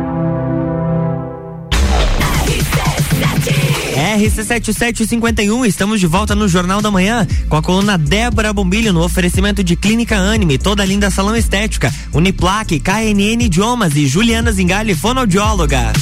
RC7751, 4.17 5.65
estamos 5.65 5.99
de 5.99 6.07
volta 6.07 6.35
no 6.35 6.47
Jornal 6.47 6.81
da 6.81 6.91
Manhã 6.91 7.25
com 7.47 7.55
a 7.55 7.61
coluna 7.61 7.97
Débora 7.97 8.51
Bombilho 8.51 8.91
no 8.91 9.03
oferecimento 9.03 9.63
de 9.63 9.75
Clínica 9.75 10.17
Anime, 10.17 10.57
toda 10.57 10.83
linda 10.83 11.09
salão 11.09 11.35
estética, 11.35 11.93
Uniplaque, 12.13 12.79
KNN 12.79 13.43
Idiomas 13.43 13.95
e 13.95 14.07
Juliana 14.07 14.51
Zingali, 14.51 14.95
fonoaudióloga. 14.95 15.93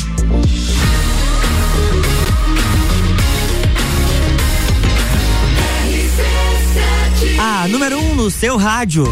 A 7.38 7.68
número 7.68 8.00
1 8.00 8.12
um 8.12 8.16
no 8.16 8.32
seu 8.32 8.58
rádio. 8.58 9.06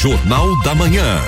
Jornal 0.00 0.58
da 0.62 0.74
Manhã. 0.74 1.20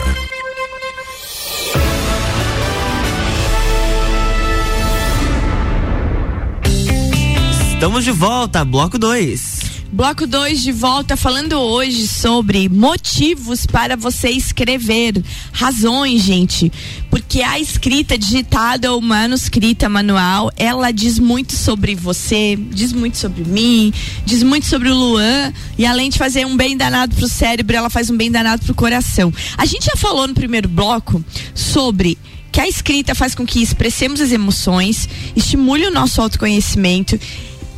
Estamos 7.83 8.05
de 8.05 8.13
volta, 8.13 8.65
bloco 8.65 8.97
2. 8.97 9.61
Bloco 9.93 10.25
2 10.25 10.63
de 10.63 10.71
volta 10.71 11.17
falando 11.17 11.55
hoje 11.59 12.07
sobre 12.07 12.69
motivos 12.69 13.67
para 13.67 13.97
você 13.97 14.31
escrever. 14.31 15.21
Razões, 15.51 16.23
gente. 16.23 16.71
Porque 17.11 17.43
a 17.43 17.59
escrita 17.59 18.17
digitada 18.17 18.93
ou 18.93 19.01
manuscrita 19.01 19.89
manual, 19.89 20.49
ela 20.57 20.93
diz 20.93 21.19
muito 21.19 21.57
sobre 21.57 21.97
você, 21.97 22.57
diz 22.57 22.93
muito 22.93 23.19
sobre 23.19 23.43
mim, 23.43 23.93
diz 24.25 24.45
muito 24.45 24.69
sobre 24.69 24.89
o 24.89 24.95
Luan. 24.95 25.53
E 25.77 25.85
além 25.85 26.09
de 26.09 26.19
fazer 26.19 26.47
um 26.47 26.57
bem 26.57 26.77
danado 26.77 27.17
pro 27.17 27.27
cérebro, 27.27 27.77
ela 27.77 27.91
faz 27.91 28.09
um 28.09 28.17
bem 28.17 28.31
danado 28.31 28.65
pro 28.65 28.77
coração. 28.77 29.35
A 29.59 29.67
gente 29.67 29.87
já 29.87 29.97
falou 29.97 30.29
no 30.29 30.35
primeiro 30.35 30.69
bloco 30.69 31.21
sobre 31.53 32.17
que 32.53 32.61
a 32.61 32.69
escrita 32.69 33.15
faz 33.15 33.35
com 33.35 33.47
que 33.47 33.63
expressemos 33.63 34.21
as 34.21 34.31
emoções, 34.31 35.09
estimule 35.35 35.87
o 35.87 35.91
nosso 35.91 36.21
autoconhecimento 36.21 37.19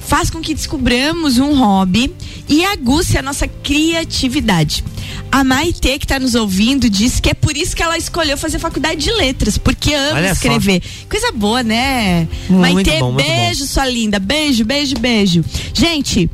faz 0.07 0.31
com 0.31 0.41
que 0.41 0.55
descobramos 0.55 1.39
um 1.39 1.59
hobby 1.59 2.15
e 2.49 2.65
aguce 2.65 3.17
a 3.17 3.23
nossa 3.23 3.49
criatividade. 3.49 4.85
A 5.31 5.43
Maite, 5.43 5.99
que 5.99 6.05
está 6.05 6.19
nos 6.19 6.35
ouvindo, 6.35 6.89
disse 6.89 7.21
que 7.21 7.31
é 7.31 7.35
por 7.35 7.57
isso 7.57 7.75
que 7.75 7.83
ela 7.83 7.99
escolheu 7.99 8.37
fazer 8.37 8.59
faculdade 8.59 9.03
de 9.03 9.11
letras, 9.11 9.59
porque 9.59 9.93
ama 9.93 10.19
Olha 10.19 10.29
só. 10.29 10.35
escrever. 10.35 10.83
Coisa 11.09 11.33
boa, 11.33 11.63
né? 11.63 12.29
Muito 12.49 12.75
Maite, 12.75 12.99
bom, 13.01 13.15
beijo, 13.15 13.67
sua 13.67 13.87
linda. 13.87 14.19
Beijo, 14.19 14.65
beijo, 14.65 14.97
beijo. 14.97 15.45
Gente, 15.73 16.31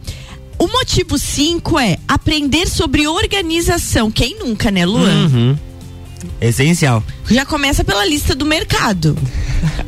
o 0.59 0.67
motivo 0.67 1.19
5 1.19 1.79
é 1.79 1.99
aprender 2.07 2.69
sobre 2.69 3.07
organização. 3.07 4.11
Quem 4.11 4.39
nunca, 4.39 4.71
né, 4.71 4.85
Luan? 4.85 5.29
Uhum. 5.29 5.59
Essencial. 6.41 7.03
Já 7.31 7.45
começa 7.47 7.85
pela 7.85 8.05
lista 8.07 8.35
do 8.35 8.45
mercado. 8.47 9.17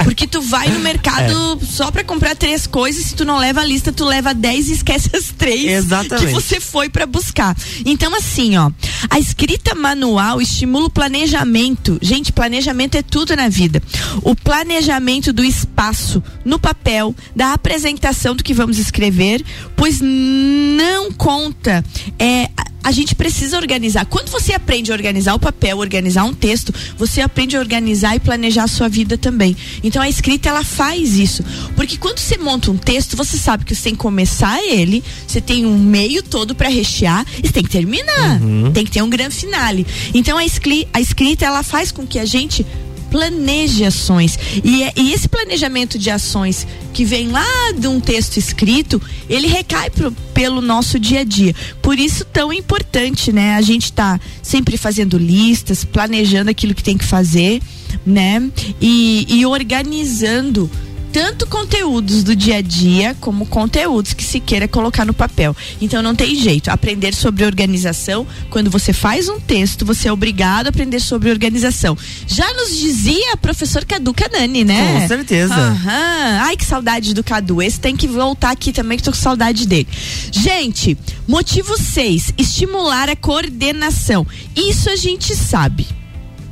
Porque 0.05 0.27
tu 0.27 0.41
vai 0.43 0.69
no 0.69 0.81
mercado 0.81 1.59
É. 1.63 1.65
só 1.65 1.91
pra 1.91 2.05
comprar 2.05 2.37
três 2.37 2.67
coisas, 2.67 3.05
se 3.07 3.15
tu 3.15 3.25
não 3.25 3.39
leva 3.39 3.61
a 3.61 3.65
lista, 3.65 3.93
tu 3.93 4.05
leva 4.05 4.35
dez 4.35 4.69
e 4.69 4.73
esquece 4.73 5.11
as 5.17 5.27
três 5.37 5.65
Exatamente. 5.67 6.27
que 6.27 6.33
você 6.33 6.61
foi 6.61 6.89
pra 6.89 7.07
buscar. 7.07 7.57
Então 7.85 8.15
assim, 8.15 8.57
ó, 8.57 8.71
a 9.11 9.19
escrita 9.19 9.75
manual 9.75 10.41
estimula 10.41 10.87
o 10.87 10.91
planejamento. 10.91 11.99
Gente, 12.03 12.33
planejamento 12.33 12.97
é 12.97 13.03
tudo 13.03 13.35
na 13.37 13.49
vida. 13.49 13.83
O 14.23 14.35
planejamento 14.35 15.33
do 15.33 15.45
espaço 15.45 16.23
no 16.45 16.59
papel, 16.59 17.15
da 17.35 17.53
apresentação 17.53 18.35
do 18.37 18.43
que 18.45 18.55
vamos 18.55 18.79
escrever, 18.79 19.45
pois 19.83 20.01
não 20.01 21.11
conta 21.11 21.85
é 22.17 22.49
a- 22.85 22.93
gente 22.93 23.15
precisa 23.17 23.57
organizar. 23.57 24.05
Quando 24.07 24.29
você 24.29 24.53
aprende 24.53 24.93
a 24.93 24.95
organizar 24.95 25.35
o 25.35 25.39
papel, 25.41 25.79
organizar 25.79 26.23
um 26.25 26.33
texto, 26.35 26.73
você 26.97 27.21
aprende 27.21 27.57
a 27.57 27.59
organizar 27.61 28.15
e 28.15 28.21
planejar 28.21 28.65
a 28.65 28.69
sua 28.69 28.89
vida 28.89 29.17
também. 29.19 29.57
Então 29.83 30.01
a 30.01 30.09
escrita 30.09 30.49
ela 30.49 30.63
faz 30.63 31.17
isso. 31.19 31.43
Porque 31.75 31.97
quando 31.97 32.19
você 32.19 32.37
monta 32.39 32.71
um 32.71 32.77
texto, 32.77 33.17
você 33.17 33.37
sabe 33.39 33.65
que 33.65 33.75
você 33.75 33.83
tem 33.83 33.93
que 33.95 33.99
começar 33.99 34.63
ele, 34.65 35.03
você 35.27 35.41
tem 35.41 35.65
um 35.67 35.77
meio 35.79 36.23
todo 36.23 36.55
para 36.55 36.69
rechear 36.69 37.25
e 37.43 37.47
você 37.49 37.53
tem 37.53 37.63
que 37.65 37.71
terminar. 37.71 38.41
Tem 38.73 38.85
que 38.85 38.91
ter 38.93 39.03
um 39.03 39.11
grande 39.11 39.35
finale. 39.35 39.85
Então 40.15 40.37
a, 40.39 40.45
escri- 40.45 40.87
a 40.93 41.01
escrita 41.01 41.45
ela 41.45 41.63
faz 41.65 41.91
com 41.91 42.07
que 42.07 42.19
a 42.21 42.25
gente 42.25 42.65
planeje 43.13 43.85
ações. 43.85 44.39
E, 44.65 44.83
é- 44.83 44.93
e 44.97 45.13
esse 45.13 45.29
planejamento 45.29 45.99
de 45.99 46.09
ações 46.11 46.67
que 46.95 47.05
vem 47.05 47.29
lá 47.29 47.45
de 47.79 47.87
um 47.87 48.01
texto 48.01 48.39
escrito, 48.39 49.01
ele 49.29 49.47
recai 49.47 49.91
pro- 49.91 50.11
pelo 50.33 50.63
nosso 50.63 50.99
dia 50.99 51.21
a 51.21 51.25
dia. 51.25 51.55
Por 51.83 51.99
isso 51.99 52.25
tão 52.25 52.51
importante, 52.53 53.31
né? 53.31 53.55
A 53.55 53.61
gente 53.61 53.93
tá 53.93 54.19
sempre 54.43 54.79
fazendo 54.79 55.19
listas, 55.19 55.85
planejando 55.85 56.51
aquilo 56.51 56.75
que 56.75 56.83
tem 56.83 56.97
que 56.97 57.05
fazer, 57.05 57.61
né? 58.05 58.43
E, 58.81 59.27
e 59.29 59.45
organizando 59.47 60.71
tanto 61.13 61.47
conteúdos 61.47 62.25
do 62.25 62.35
dia 62.35 62.57
a 62.57 62.63
dia 62.63 63.15
como 63.21 63.45
conteúdos 63.45 64.15
que 64.15 64.25
se 64.25 64.41
queira 64.41 64.67
colocar 64.67 65.05
no 65.05 65.13
papel. 65.13 65.55
Então 65.81 66.03
não 66.03 66.15
tem 66.15 66.35
jeito. 66.35 66.71
Aprender 66.71 67.15
sobre 67.15 67.45
organização, 67.45 68.27
quando 68.49 68.71
você 68.71 68.93
faz 68.93 69.29
um 69.29 69.39
texto, 69.39 69.85
você 69.85 70.09
é 70.09 70.13
obrigado 70.13 70.67
a 70.67 70.69
aprender 70.71 71.01
sobre 71.01 71.31
organização. 71.31 71.97
Já 72.27 72.53
nos 72.55 72.77
dizia 72.77 73.37
professor 73.37 73.85
Cadu 73.85 74.15
Canani, 74.15 74.65
né? 74.65 75.01
Com 75.01 75.09
certeza. 75.09 75.55
Aham. 75.55 76.41
Ai, 76.43 76.57
que 76.57 76.65
saudade 76.65 77.13
do 77.13 77.23
Cadu. 77.23 77.61
Esse 77.61 77.79
tem 77.79 77.95
que 77.95 78.09
voltar 78.09 78.51
aqui 78.51 78.73
também, 78.73 78.97
que 78.97 79.05
tô 79.05 79.13
com 79.13 79.19
saudade 79.19 79.67
dele. 79.67 79.89
Gente, 80.31 80.97
motivo 81.29 81.77
6, 81.77 82.33
estimular 82.39 83.11
a 83.11 83.17
coordenação. 83.17 84.27
Isso 84.57 84.89
a 84.89 84.97
gente 84.97 85.37
sabe, 85.37 85.87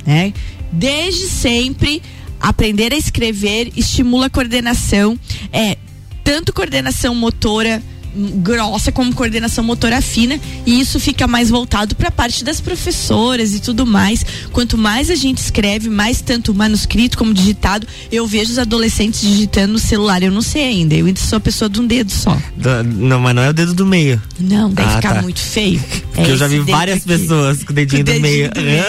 né? 0.05 0.33
Desde 0.71 1.27
sempre, 1.27 2.01
aprender 2.41 2.93
a 2.93 2.97
escrever 2.97 3.71
estimula 3.75 4.25
a 4.25 4.29
coordenação, 4.29 5.17
é 5.53 5.77
tanto 6.23 6.53
coordenação 6.53 7.15
motora 7.15 7.81
hum, 8.15 8.41
grossa 8.43 8.91
como 8.91 9.13
coordenação 9.13 9.63
motora 9.63 10.01
fina 10.01 10.39
e 10.65 10.79
isso 10.79 10.99
fica 10.99 11.27
mais 11.27 11.49
voltado 11.49 11.95
para 11.95 12.09
a 12.09 12.11
parte 12.11 12.43
das 12.43 12.59
professoras 12.61 13.53
e 13.55 13.59
tudo 13.59 13.85
mais. 13.85 14.23
Quanto 14.51 14.77
mais 14.77 15.09
a 15.09 15.15
gente 15.15 15.37
escreve, 15.39 15.89
mais 15.89 16.21
tanto 16.21 16.53
manuscrito 16.53 17.17
como 17.17 17.33
digitado, 17.33 17.87
eu 18.11 18.27
vejo 18.27 18.51
os 18.51 18.59
adolescentes 18.59 19.21
digitando 19.21 19.73
no 19.73 19.79
celular. 19.79 20.21
Eu 20.21 20.31
não 20.31 20.41
sei 20.41 20.63
ainda, 20.65 20.93
eu 20.93 21.05
ainda 21.07 21.19
sou 21.19 21.37
a 21.37 21.39
pessoa 21.39 21.69
de 21.69 21.79
um 21.81 21.87
dedo 21.87 22.11
só. 22.11 22.37
Não, 22.85 23.19
mas 23.19 23.33
não 23.35 23.41
é 23.43 23.49
o 23.49 23.53
dedo 23.53 23.73
do 23.73 23.85
meio. 23.85 24.21
Não, 24.39 24.69
deve 24.69 24.89
Ah, 24.89 24.95
ficar 24.97 25.15
tá. 25.15 25.21
muito 25.21 25.39
feio. 25.39 25.81
Porque 26.13 26.29
É 26.29 26.33
eu 26.33 26.37
já 26.37 26.47
vi 26.47 26.59
várias 26.59 26.97
aqui. 26.97 27.07
pessoas 27.07 27.63
com 27.63 27.71
o 27.71 27.75
dedinho, 27.75 28.05
Com 28.05 28.11
o 28.11 28.15
do 28.15 28.21
meio. 28.21 28.51
dedinho 28.51 28.53
do 28.53 28.71
meio. 28.71 28.83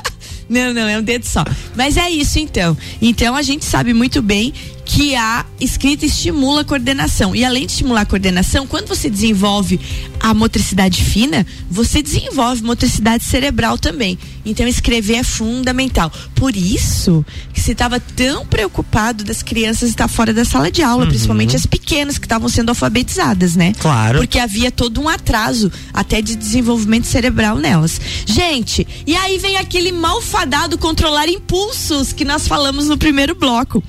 Não, 0.50 0.74
não, 0.74 0.88
é 0.88 0.98
um 0.98 1.02
dedo 1.02 1.24
só. 1.24 1.44
Mas 1.76 1.96
é 1.96 2.10
isso 2.10 2.40
então. 2.40 2.76
Então 3.00 3.36
a 3.36 3.42
gente 3.42 3.64
sabe 3.64 3.94
muito 3.94 4.20
bem 4.20 4.52
que 4.92 5.14
a 5.14 5.46
escrita 5.60 6.04
estimula 6.04 6.62
a 6.62 6.64
coordenação. 6.64 7.34
E 7.34 7.44
além 7.44 7.64
de 7.64 7.72
estimular 7.72 8.00
a 8.00 8.04
coordenação, 8.04 8.66
quando 8.66 8.88
você 8.88 9.08
desenvolve 9.08 9.78
a 10.18 10.34
motricidade 10.34 11.04
fina, 11.04 11.46
você 11.70 12.02
desenvolve 12.02 12.64
motricidade 12.64 13.22
cerebral 13.22 13.78
também. 13.78 14.18
Então 14.44 14.66
escrever 14.66 15.14
é 15.14 15.22
fundamental. 15.22 16.12
Por 16.34 16.56
isso 16.56 17.24
que 17.52 17.60
se 17.60 17.70
estava 17.70 18.00
tão 18.00 18.44
preocupado 18.44 19.22
das 19.22 19.44
crianças 19.44 19.90
estar 19.90 20.08
fora 20.08 20.34
da 20.34 20.44
sala 20.44 20.72
de 20.72 20.82
aula, 20.82 21.06
principalmente 21.06 21.54
as 21.54 21.66
pequenas 21.66 22.18
que 22.18 22.26
estavam 22.26 22.48
sendo 22.48 22.70
alfabetizadas, 22.70 23.54
né? 23.54 23.72
Claro. 23.78 24.18
Porque 24.18 24.40
havia 24.40 24.72
todo 24.72 25.00
um 25.00 25.08
atraso 25.08 25.70
até 25.94 26.20
de 26.20 26.34
desenvolvimento 26.34 27.06
cerebral 27.06 27.56
nelas. 27.56 28.00
Gente, 28.26 28.86
e 29.06 29.14
aí 29.14 29.38
vem 29.38 29.56
aquele 29.56 29.92
malfadado 29.92 30.76
controlar 30.76 31.28
impulsos 31.28 32.12
que 32.12 32.24
nós 32.24 32.48
falamos 32.48 32.88
no 32.88 32.98
primeiro 32.98 33.36
bloco. 33.36 33.82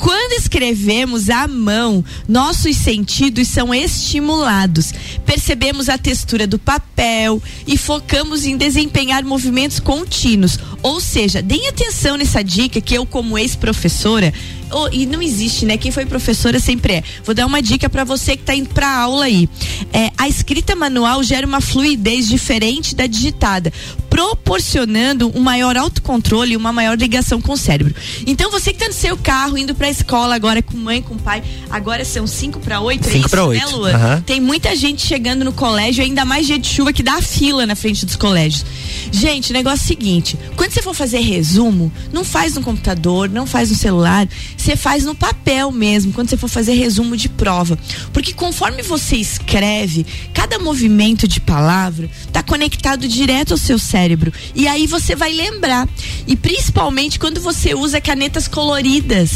Quando 0.00 0.32
escrevemos 0.32 1.28
à 1.28 1.46
mão, 1.46 2.02
nossos 2.26 2.74
sentidos 2.76 3.48
são 3.48 3.74
estimulados. 3.74 4.94
Percebemos 5.26 5.90
a 5.90 5.98
textura 5.98 6.46
do 6.46 6.58
papel 6.58 7.40
e 7.66 7.76
focamos 7.76 8.46
em 8.46 8.56
desempenhar 8.56 9.22
movimentos 9.22 9.78
contínuos. 9.78 10.58
Ou 10.82 11.00
seja, 11.02 11.42
deem 11.42 11.68
atenção 11.68 12.16
nessa 12.16 12.42
dica 12.42 12.80
que 12.80 12.94
eu, 12.94 13.04
como 13.04 13.36
ex-professora, 13.36 14.32
oh, 14.72 14.88
e 14.90 15.04
não 15.04 15.20
existe, 15.20 15.66
né? 15.66 15.76
Quem 15.76 15.90
foi 15.90 16.06
professora 16.06 16.58
sempre 16.58 16.94
é. 16.94 17.04
Vou 17.22 17.34
dar 17.34 17.46
uma 17.46 17.60
dica 17.60 17.88
para 17.88 18.02
você 18.02 18.36
que 18.36 18.42
tá 18.42 18.54
indo 18.54 18.70
pra 18.70 18.90
aula 18.90 19.26
aí. 19.26 19.48
É, 19.92 20.10
a 20.16 20.28
escrita 20.28 20.74
manual 20.74 21.22
gera 21.22 21.46
uma 21.46 21.60
fluidez 21.60 22.26
diferente 22.26 22.94
da 22.94 23.06
digitada, 23.06 23.70
proporcionando 24.20 25.32
um 25.34 25.40
maior 25.40 25.78
autocontrole 25.78 26.52
e 26.52 26.56
uma 26.56 26.74
maior 26.74 26.98
ligação 26.98 27.40
com 27.40 27.54
o 27.54 27.56
cérebro. 27.56 27.94
Então 28.26 28.50
você 28.50 28.70
que 28.70 28.78
tá 28.78 28.86
no 28.86 28.92
seu 28.92 29.16
carro 29.16 29.56
indo 29.56 29.74
pra 29.74 29.88
escola 29.88 30.34
agora 30.34 30.60
com 30.60 30.76
mãe, 30.76 31.00
com 31.00 31.16
pai, 31.16 31.42
agora 31.70 32.04
são 32.04 32.26
5 32.26 32.60
para 32.60 32.82
8, 32.82 33.08
é 33.08 33.16
isso, 33.16 33.28
pra 33.30 33.40
né, 33.40 33.48
oito. 33.48 33.76
Luan? 33.76 33.94
Aham. 33.94 34.22
Tem 34.26 34.38
muita 34.38 34.76
gente 34.76 35.06
chegando 35.06 35.42
no 35.42 35.54
colégio, 35.54 36.04
ainda 36.04 36.26
mais 36.26 36.46
dia 36.46 36.58
de 36.58 36.68
chuva 36.68 36.92
que 36.92 37.02
dá 37.02 37.14
a 37.14 37.22
fila 37.22 37.64
na 37.64 37.74
frente 37.74 38.04
dos 38.04 38.14
colégios. 38.14 38.66
Gente, 39.10 39.50
o 39.50 39.54
negócio 39.54 39.80
é 39.80 39.84
o 39.84 39.88
seguinte: 39.88 40.38
quando 40.54 40.70
você 40.70 40.82
for 40.82 40.94
fazer 40.94 41.20
resumo, 41.20 41.90
não 42.12 42.22
faz 42.22 42.54
no 42.54 42.60
computador, 42.60 43.30
não 43.30 43.46
faz 43.46 43.70
no 43.70 43.76
celular, 43.76 44.28
você 44.54 44.76
faz 44.76 45.04
no 45.06 45.14
papel 45.14 45.72
mesmo, 45.72 46.12
quando 46.12 46.28
você 46.28 46.36
for 46.36 46.48
fazer 46.48 46.74
resumo 46.74 47.16
de 47.16 47.30
prova. 47.30 47.78
Porque 48.12 48.34
conforme 48.34 48.82
você 48.82 49.16
escreve, 49.16 50.04
cada 50.34 50.58
movimento 50.58 51.26
de 51.26 51.40
palavra 51.40 52.10
está 52.26 52.42
conectado 52.42 53.08
direto 53.08 53.52
ao 53.52 53.58
seu 53.58 53.78
cérebro. 53.78 54.09
E 54.54 54.66
aí 54.68 54.86
você 54.86 55.14
vai 55.14 55.32
lembrar. 55.32 55.88
E 56.26 56.36
principalmente 56.36 57.18
quando 57.18 57.40
você 57.40 57.74
usa 57.74 58.00
canetas 58.00 58.46
coloridas 58.48 59.32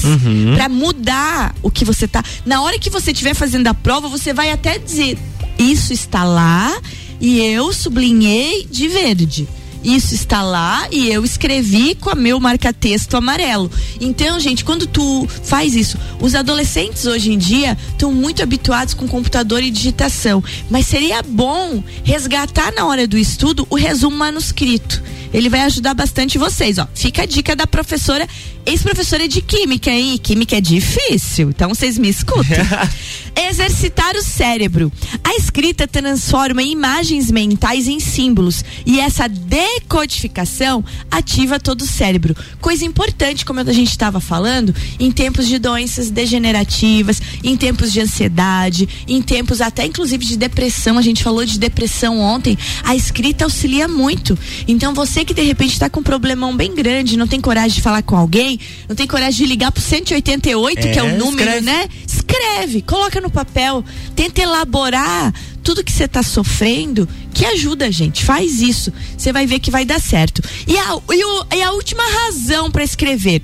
para 0.54 0.68
mudar 0.68 1.54
o 1.62 1.70
que 1.70 1.84
você 1.84 2.06
tá. 2.06 2.22
Na 2.44 2.62
hora 2.62 2.78
que 2.78 2.90
você 2.90 3.12
estiver 3.12 3.34
fazendo 3.34 3.66
a 3.66 3.74
prova, 3.74 4.08
você 4.08 4.32
vai 4.32 4.50
até 4.50 4.78
dizer: 4.78 5.18
Isso 5.58 5.92
está 5.92 6.24
lá 6.24 6.76
e 7.20 7.40
eu 7.40 7.72
sublinhei 7.72 8.66
de 8.70 8.88
verde. 8.88 9.48
Isso 9.84 10.14
está 10.14 10.42
lá 10.42 10.88
e 10.90 11.10
eu 11.10 11.22
escrevi 11.22 11.94
com 11.94 12.08
a 12.08 12.14
meu 12.14 12.40
marca-texto 12.40 13.16
amarelo. 13.16 13.70
Então, 14.00 14.40
gente, 14.40 14.64
quando 14.64 14.86
tu 14.86 15.28
faz 15.28 15.74
isso, 15.74 15.98
os 16.20 16.34
adolescentes 16.34 17.04
hoje 17.04 17.30
em 17.30 17.36
dia 17.36 17.76
estão 17.90 18.10
muito 18.10 18.42
habituados 18.42 18.94
com 18.94 19.06
computador 19.06 19.62
e 19.62 19.70
digitação. 19.70 20.42
Mas 20.70 20.86
seria 20.86 21.22
bom 21.22 21.84
resgatar 22.02 22.72
na 22.72 22.86
hora 22.86 23.06
do 23.06 23.18
estudo 23.18 23.66
o 23.68 23.76
resumo 23.76 24.16
manuscrito. 24.16 25.02
Ele 25.34 25.50
vai 25.50 25.60
ajudar 25.62 25.94
bastante 25.94 26.38
vocês, 26.38 26.78
ó. 26.78 26.88
Fica 26.94 27.22
a 27.22 27.26
dica 27.26 27.54
da 27.54 27.66
professora 27.66 28.26
ex-professora 28.66 29.28
de 29.28 29.40
química, 29.40 29.90
hein? 29.90 30.14
E 30.14 30.18
química 30.18 30.56
é 30.56 30.60
difícil, 30.60 31.50
então 31.50 31.68
vocês 31.68 31.98
me 31.98 32.08
escutam. 32.08 32.56
Exercitar 33.36 34.14
o 34.16 34.22
cérebro. 34.22 34.92
A 35.22 35.34
escrita 35.34 35.88
transforma 35.88 36.62
imagens 36.62 37.30
mentais 37.30 37.88
em 37.88 37.98
símbolos 37.98 38.64
e 38.86 39.00
essa 39.00 39.28
decodificação 39.28 40.84
ativa 41.10 41.58
todo 41.58 41.82
o 41.82 41.86
cérebro. 41.86 42.36
Coisa 42.60 42.84
importante, 42.84 43.44
como 43.44 43.60
a 43.60 43.72
gente 43.72 43.90
estava 43.90 44.20
falando, 44.20 44.74
em 45.00 45.10
tempos 45.10 45.48
de 45.48 45.58
doenças 45.58 46.10
degenerativas, 46.10 47.20
em 47.42 47.56
tempos 47.56 47.92
de 47.92 48.00
ansiedade, 48.00 48.88
em 49.08 49.20
tempos 49.20 49.60
até 49.60 49.84
inclusive 49.84 50.24
de 50.24 50.36
depressão. 50.36 50.96
A 50.96 51.02
gente 51.02 51.22
falou 51.22 51.44
de 51.44 51.58
depressão 51.58 52.20
ontem. 52.20 52.56
A 52.84 52.94
escrita 52.94 53.44
auxilia 53.44 53.88
muito. 53.88 54.38
Então 54.68 54.94
você 54.94 55.24
que 55.24 55.34
de 55.34 55.42
repente 55.42 55.72
está 55.72 55.90
com 55.90 56.00
um 56.00 56.04
problemão 56.04 56.56
bem 56.56 56.74
grande, 56.74 57.16
não 57.16 57.26
tem 57.26 57.40
coragem 57.40 57.76
de 57.76 57.82
falar 57.82 58.02
com 58.02 58.16
alguém, 58.16 58.53
não 58.88 58.96
tem 58.96 59.06
coragem 59.06 59.44
de 59.44 59.46
ligar 59.46 59.70
pro 59.72 59.82
188, 59.82 60.80
que 60.92 60.98
é 60.98 61.02
o 61.02 61.06
É, 61.08 61.16
número, 61.16 61.42
escreve. 61.50 61.60
né? 61.66 61.88
Escreve, 62.06 62.82
coloca 62.82 63.20
no 63.20 63.30
papel, 63.30 63.84
tenta 64.16 64.42
elaborar 64.42 65.32
tudo 65.62 65.82
que 65.84 65.92
você 65.92 66.04
está 66.04 66.22
sofrendo, 66.22 67.08
que 67.32 67.44
ajuda, 67.46 67.90
gente. 67.90 68.24
Faz 68.24 68.60
isso. 68.60 68.92
Você 69.16 69.32
vai 69.32 69.46
ver 69.46 69.58
que 69.60 69.70
vai 69.70 69.84
dar 69.84 70.00
certo. 70.00 70.42
E 70.66 70.76
a, 70.78 70.98
e 71.12 71.24
o- 71.24 71.46
e 71.56 71.62
a 71.62 71.72
última 71.72 72.02
razão 72.04 72.70
para 72.70 72.84
escrever 72.84 73.42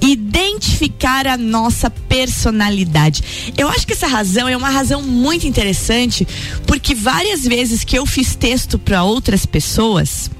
identificar 0.00 1.26
a 1.26 1.36
nossa 1.36 1.90
personalidade. 1.90 3.22
Eu 3.56 3.68
acho 3.68 3.86
que 3.86 3.92
essa 3.92 4.06
razão 4.06 4.48
é 4.48 4.56
uma 4.56 4.70
razão 4.70 5.02
muito 5.02 5.46
interessante, 5.46 6.26
porque 6.66 6.94
várias 6.94 7.44
vezes 7.44 7.84
que 7.84 7.98
eu 7.98 8.04
fiz 8.06 8.34
texto 8.34 8.78
para 8.78 9.02
outras 9.04 9.46
pessoas, 9.46 10.30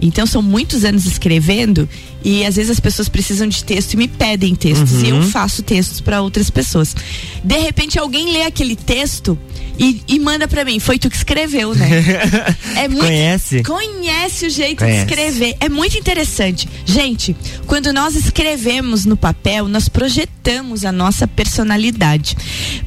então 0.00 0.26
são 0.26 0.42
muitos 0.42 0.84
anos 0.84 1.06
escrevendo 1.06 1.88
e 2.24 2.44
às 2.44 2.56
vezes 2.56 2.70
as 2.70 2.80
pessoas 2.80 3.08
precisam 3.08 3.46
de 3.46 3.64
texto 3.64 3.94
e 3.94 3.96
me 3.96 4.08
pedem 4.08 4.54
textos 4.54 5.02
e 5.02 5.08
eu 5.08 5.22
faço 5.22 5.62
textos 5.62 6.00
para 6.00 6.20
outras 6.22 6.50
pessoas. 6.50 6.94
De 7.42 7.58
repente 7.58 7.98
alguém 7.98 8.32
lê 8.32 8.42
aquele 8.42 8.76
texto 8.76 9.38
e, 9.78 10.02
e 10.06 10.18
manda 10.18 10.46
para 10.46 10.64
mim, 10.64 10.78
foi 10.78 10.98
tu 10.98 11.08
que 11.08 11.16
escreveu, 11.16 11.74
né? 11.74 11.88
É 12.76 12.88
muito 12.88 13.04
Conhece? 13.04 13.62
Conhece 13.62 14.46
o 14.46 14.50
jeito 14.50 14.78
Conhece. 14.78 15.06
de 15.06 15.12
escrever. 15.12 15.56
É 15.60 15.68
muito 15.68 15.98
interessante. 15.98 16.68
Gente, 16.84 17.36
quando 17.66 17.92
nós 17.92 18.14
escrevemos 18.14 19.04
no 19.04 19.16
papel, 19.16 19.68
nós 19.68 19.88
projetamos 19.88 20.84
a 20.84 20.92
nossa 20.92 21.26
personalidade. 21.26 22.36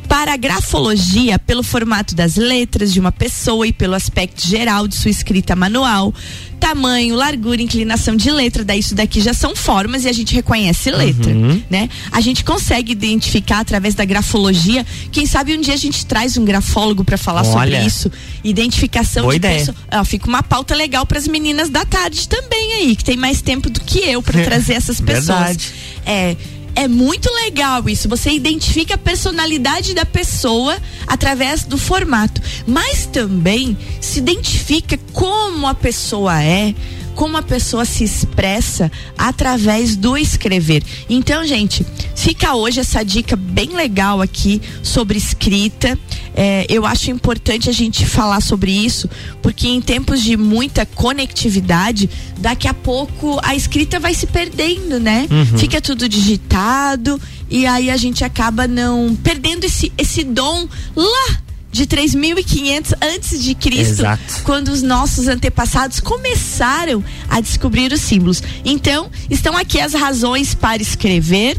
Para 0.08 0.34
a 0.34 0.38
grafologia, 0.38 1.38
pelo 1.38 1.64
formato 1.64 2.16
das 2.16 2.36
letras 2.36 2.94
de 2.94 3.00
uma 3.00 3.12
pessoa 3.12 3.68
e 3.68 3.74
pelo 3.74 3.94
aspecto 3.96 4.48
geral 4.48 4.88
de 4.88 4.96
sua 4.96 5.12
escrita 5.12 5.56
manual, 5.56 6.14
tamanho, 6.60 7.16
largura, 7.16 7.62
inclinação 7.62 8.16
de 8.16 8.32
letra, 8.32 8.64
daí 8.64 8.80
isso 8.80 8.96
daqui 8.96 9.22
já 9.26 9.34
são 9.34 9.56
formas 9.56 10.06
e 10.06 10.10
a 10.10 10.14
gente 10.14 10.34
reconhece 10.34 10.90
letra, 10.92 11.32
Uhum. 11.32 11.62
né? 11.70 11.90
A 12.12 12.22
gente 12.22 12.44
consegue 12.44 12.92
identificar 12.94 13.60
através 13.60 13.94
da 13.96 14.06
grafologia. 14.06 14.86
Quem 15.12 15.26
sabe 15.26 15.58
um 15.58 15.62
dia 15.62 15.74
a 15.74 15.78
gente 15.78 16.06
traz 16.06 16.38
um 16.38 16.46
grafólogo 16.46 17.04
para 17.04 17.18
falar 17.18 17.44
sobre 17.44 17.60
Olha. 17.76 17.84
isso. 17.86 18.12
Identificação 18.44 19.24
Boa 19.24 19.34
de 19.34 19.38
ideia. 19.38 19.56
perso- 19.66 19.76
Ó, 19.92 20.06
fica 20.06 20.28
uma 20.28 20.42
pauta 20.44 20.74
legal 20.76 21.06
para 21.06 21.18
as 21.20 21.28
meninas 21.28 21.70
da 21.70 21.84
tarde 21.86 22.28
também 22.28 22.74
aí, 22.74 22.96
que 22.96 23.04
tem 23.04 23.18
mais 23.18 23.42
tempo 23.42 23.70
do 23.70 23.80
que 23.82 24.00
eu 24.00 24.22
para 24.22 24.42
trazer 24.46 24.74
essas 24.74 25.02
pessoas. 25.02 25.26
Verdade. 25.28 25.74
É, 26.06 26.38
é 26.76 26.88
muito 26.88 27.30
legal 27.44 27.88
isso. 27.90 28.08
Você 28.10 28.32
identifica 28.32 28.96
a 28.96 28.98
personalidade 28.98 29.94
da 29.94 30.06
pessoa 30.06 30.78
através 31.08 31.64
do 31.64 31.78
formato, 31.78 32.42
mas 32.68 33.06
também 33.08 33.78
se 34.00 34.20
identifica 34.20 34.98
como 35.12 35.66
a 35.68 35.74
pessoa 35.74 36.42
é. 36.44 36.74
Como 37.16 37.38
a 37.38 37.42
pessoa 37.42 37.86
se 37.86 38.04
expressa 38.04 38.92
através 39.18 39.96
do 39.96 40.18
escrever. 40.18 40.84
Então, 41.10 41.46
gente, 41.46 41.86
fica 42.16 42.56
hoje 42.56 42.82
essa 42.82 43.04
dica 43.04 43.36
bem 43.36 43.70
legal 43.70 44.22
aqui 44.22 44.62
sobre 44.84 45.18
escrita. 45.18 45.98
É, 46.36 46.66
eu 46.70 46.86
acho 46.86 47.10
importante 47.10 47.70
a 47.70 47.74
gente 47.74 48.06
falar 48.06 48.42
sobre 48.42 48.72
isso, 48.72 49.10
porque 49.42 49.68
em 49.68 49.82
tempos 49.82 50.22
de 50.22 50.36
muita 50.36 50.86
conectividade, 50.86 52.10
daqui 52.38 52.68
a 52.68 52.74
pouco 52.74 53.40
a 53.42 53.56
escrita 53.56 54.00
vai 54.00 54.14
se 54.14 54.28
perdendo, 54.28 55.00
né? 55.00 55.28
Fica 55.58 55.80
tudo 55.80 56.10
digitado 56.10 57.20
e 57.50 57.66
aí 57.66 57.90
a 57.90 57.98
gente 57.98 58.24
acaba 58.24 58.68
não 58.68 59.16
perdendo 59.24 59.66
esse, 59.66 59.92
esse 59.98 60.24
dom 60.24 60.68
lá 60.96 61.45
de 61.76 61.86
3500 61.86 62.94
antes 63.02 63.44
de 63.44 63.54
Cristo, 63.54 64.00
Exato. 64.00 64.44
quando 64.44 64.70
os 64.70 64.82
nossos 64.82 65.28
antepassados 65.28 66.00
começaram 66.00 67.04
a 67.30 67.42
descobrir 67.42 67.92
os 67.92 68.00
símbolos. 68.00 68.42
Então, 68.64 69.12
estão 69.30 69.58
aqui 69.58 69.82
as 69.82 69.94
razões 69.94 70.56
para 70.56 70.82
escrever. 70.82 71.58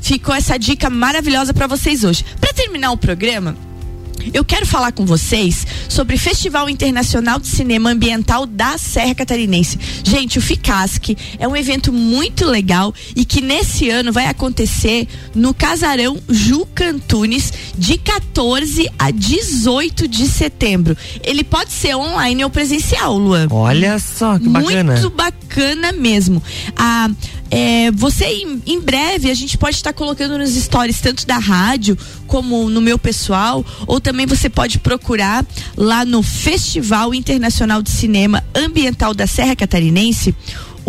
Ficou 0.00 0.34
essa 0.34 0.58
dica 0.58 0.88
maravilhosa 0.88 1.52
para 1.52 1.66
vocês 1.66 2.02
hoje. 2.02 2.24
Para 2.40 2.50
terminar 2.54 2.92
o 2.92 2.96
programa, 2.96 3.54
eu 4.32 4.44
quero 4.44 4.66
falar 4.66 4.92
com 4.92 5.04
vocês 5.04 5.66
sobre 5.88 6.16
o 6.16 6.18
Festival 6.18 6.68
Internacional 6.68 7.38
de 7.38 7.48
Cinema 7.48 7.90
Ambiental 7.90 8.46
da 8.46 8.76
Serra 8.78 9.14
Catarinense. 9.14 9.78
Gente, 10.04 10.38
o 10.38 10.42
FICASC 10.42 11.16
é 11.38 11.46
um 11.46 11.56
evento 11.56 11.92
muito 11.92 12.46
legal 12.46 12.94
e 13.16 13.24
que 13.24 13.40
nesse 13.40 13.88
ano 13.90 14.12
vai 14.12 14.26
acontecer 14.26 15.08
no 15.34 15.54
Casarão 15.54 16.18
Juca 16.28 16.90
Antunes, 16.90 17.52
de 17.76 17.98
14 17.98 18.90
a 18.98 19.10
18 19.10 20.08
de 20.08 20.26
setembro. 20.26 20.96
Ele 21.22 21.44
pode 21.44 21.72
ser 21.72 21.94
online 21.94 22.44
ou 22.44 22.50
presencial, 22.50 23.16
Luan. 23.16 23.48
Olha 23.50 23.98
só 23.98 24.38
que 24.38 24.48
bacana. 24.48 24.92
Muito 24.92 25.10
bacana 25.10 25.92
mesmo. 25.92 26.42
Ah, 26.76 27.10
é, 27.50 27.90
você 27.90 28.26
em, 28.26 28.62
em 28.66 28.80
breve 28.80 29.30
a 29.30 29.34
gente 29.34 29.56
pode 29.56 29.76
estar 29.76 29.92
colocando 29.92 30.36
nos 30.36 30.50
stories 30.50 31.00
tanto 31.00 31.26
da 31.26 31.38
rádio 31.38 31.96
como 32.26 32.68
no 32.68 32.80
meu 32.80 32.98
pessoal, 32.98 33.64
ou 33.86 34.00
também 34.00 34.26
você 34.26 34.50
pode 34.50 34.78
procurar 34.78 35.44
lá 35.76 36.04
no 36.04 36.22
Festival 36.22 37.14
Internacional 37.14 37.82
de 37.82 37.90
Cinema 37.90 38.44
Ambiental 38.54 39.14
da 39.14 39.26
Serra 39.26 39.56
Catarinense 39.56 40.34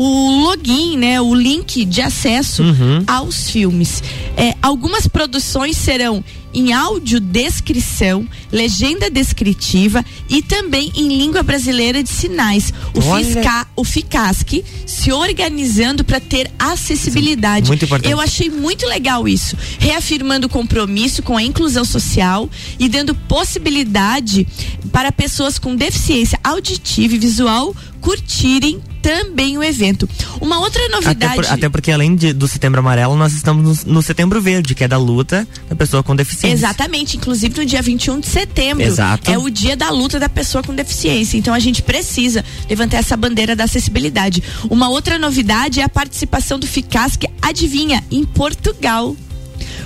o 0.01 0.43
login, 0.43 0.95
né, 0.95 1.19
o 1.19 1.35
link 1.35 1.83
de 1.83 2.01
acesso 2.01 2.63
aos 3.05 3.49
filmes. 3.49 4.01
É, 4.38 4.55
algumas 4.62 5.05
produções 5.07 5.75
serão 5.75 6.23
em 6.53 6.71
audiodescrição, 6.71 8.25
legenda 8.49 9.09
descritiva 9.12 10.03
e 10.29 10.41
também 10.41 10.89
em 10.95 11.09
língua 11.09 11.43
brasileira 11.43 12.01
de 12.01 12.09
sinais. 12.09 12.73
O, 12.95 13.05
Olha. 13.09 13.25
Fisca, 13.25 13.67
o 13.75 13.83
FICASC 13.83 14.63
se 14.85 15.12
organizando 15.12 16.05
para 16.05 16.21
ter 16.21 16.49
acessibilidade. 16.57 17.67
Muito 17.67 17.83
importante. 17.83 18.09
Eu 18.09 18.21
achei 18.21 18.49
muito 18.49 18.85
legal 18.88 19.27
isso, 19.27 19.57
reafirmando 19.79 20.47
o 20.47 20.49
compromisso 20.49 21.21
com 21.21 21.35
a 21.35 21.43
inclusão 21.43 21.83
social 21.83 22.49
e 22.79 22.88
dando 22.88 23.13
possibilidade 23.13 24.47
para 24.93 25.12
pessoas 25.12 25.59
com 25.59 25.75
deficiência 25.75 26.39
auditiva 26.41 27.15
e 27.15 27.19
visual 27.19 27.75
curtirem 27.99 28.81
também 29.01 29.57
o 29.57 29.63
evento. 29.63 30.07
Uma 30.41 30.59
outra 30.59 30.81
Até, 30.85 30.91
novidade. 30.95 31.35
por- 31.35 31.45
até 31.45 31.69
porque 31.69 31.91
além 31.91 32.15
de- 32.15 32.33
do 32.33 32.47
setembro 32.47 32.79
amarelo, 32.79 33.15
nós 33.15 33.33
estamos 33.33 33.83
no, 33.85 33.93
no 33.93 34.01
setembro 34.01 34.41
verde, 34.41 34.75
que 34.75 34.83
é 34.83 34.88
da 34.88 34.97
luta 34.97 35.47
da 35.69 35.75
pessoa 35.75 36.03
com 36.03 36.15
deficiência. 36.15 36.53
Exatamente, 36.55 37.17
inclusive 37.17 37.57
no 37.59 37.65
dia 37.65 37.81
21 37.81 38.19
de 38.19 38.27
setembro. 38.27 38.83
Exato. 38.83 39.29
É 39.31 39.38
o 39.38 39.49
dia 39.49 39.75
da 39.75 39.89
luta 39.89 40.19
da 40.19 40.29
pessoa 40.29 40.63
com 40.63 40.73
deficiência. 40.73 41.38
Então 41.38 41.53
a 41.53 41.59
gente 41.59 41.81
precisa 41.81 42.43
levantar 42.69 42.97
essa 42.97 43.15
bandeira 43.17 43.55
da 43.55 43.63
acessibilidade. 43.65 44.43
Uma 44.69 44.89
outra 44.89 45.17
novidade 45.17 45.79
é 45.79 45.83
a 45.83 45.89
participação 45.89 46.59
do 46.59 46.67
FICASC, 46.67 47.25
adivinha, 47.41 48.03
em 48.12 48.23
Portugal. 48.25 49.15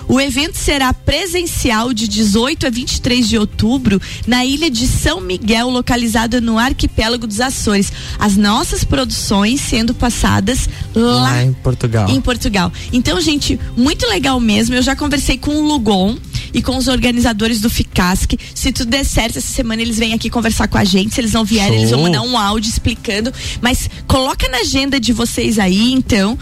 O 0.07 0.19
evento 0.19 0.57
será 0.57 0.93
presencial 0.93 1.93
de 1.93 2.07
18 2.07 2.67
a 2.67 2.69
23 2.69 3.27
de 3.27 3.37
outubro 3.37 4.01
na 4.27 4.45
ilha 4.45 4.69
de 4.69 4.87
São 4.87 5.21
Miguel, 5.21 5.69
localizada 5.69 6.39
no 6.41 6.57
arquipélago 6.57 7.25
dos 7.25 7.39
Açores. 7.39 7.91
As 8.19 8.35
nossas 8.35 8.83
produções 8.83 9.61
sendo 9.61 9.93
passadas 9.93 10.67
lá 10.93 11.23
Lá 11.23 11.43
em 11.43 11.53
Portugal. 11.53 12.09
em 12.09 12.21
Portugal. 12.21 12.71
Então, 12.91 13.19
gente, 13.21 13.59
muito 13.77 14.07
legal 14.07 14.39
mesmo. 14.39 14.75
Eu 14.75 14.81
já 14.81 14.95
conversei 14.95 15.37
com 15.37 15.55
o 15.55 15.61
Lugon 15.67 16.17
e 16.53 16.61
com 16.61 16.77
os 16.77 16.87
organizadores 16.87 17.61
do 17.61 17.69
FICASC. 17.69 18.37
Se 18.53 18.71
tudo 18.71 18.89
der 18.91 19.03
certo, 19.05 19.37
essa 19.37 19.47
semana 19.53 19.81
eles 19.81 19.97
vêm 19.97 20.13
aqui 20.13 20.29
conversar 20.29 20.67
com 20.67 20.77
a 20.77 20.83
gente. 20.83 21.15
Se 21.15 21.21
eles 21.21 21.33
não 21.33 21.43
vierem, 21.45 21.79
eles 21.79 21.89
vão 21.89 21.99
Show. 21.99 22.07
mandar 22.07 22.21
um 22.21 22.37
áudio 22.37 22.69
explicando. 22.69 23.33
Mas 23.61 23.89
coloca 24.07 24.47
na 24.49 24.57
agenda 24.59 24.99
de 24.99 25.11
vocês 25.13 25.57
aí, 25.57 25.91
então, 25.93 26.37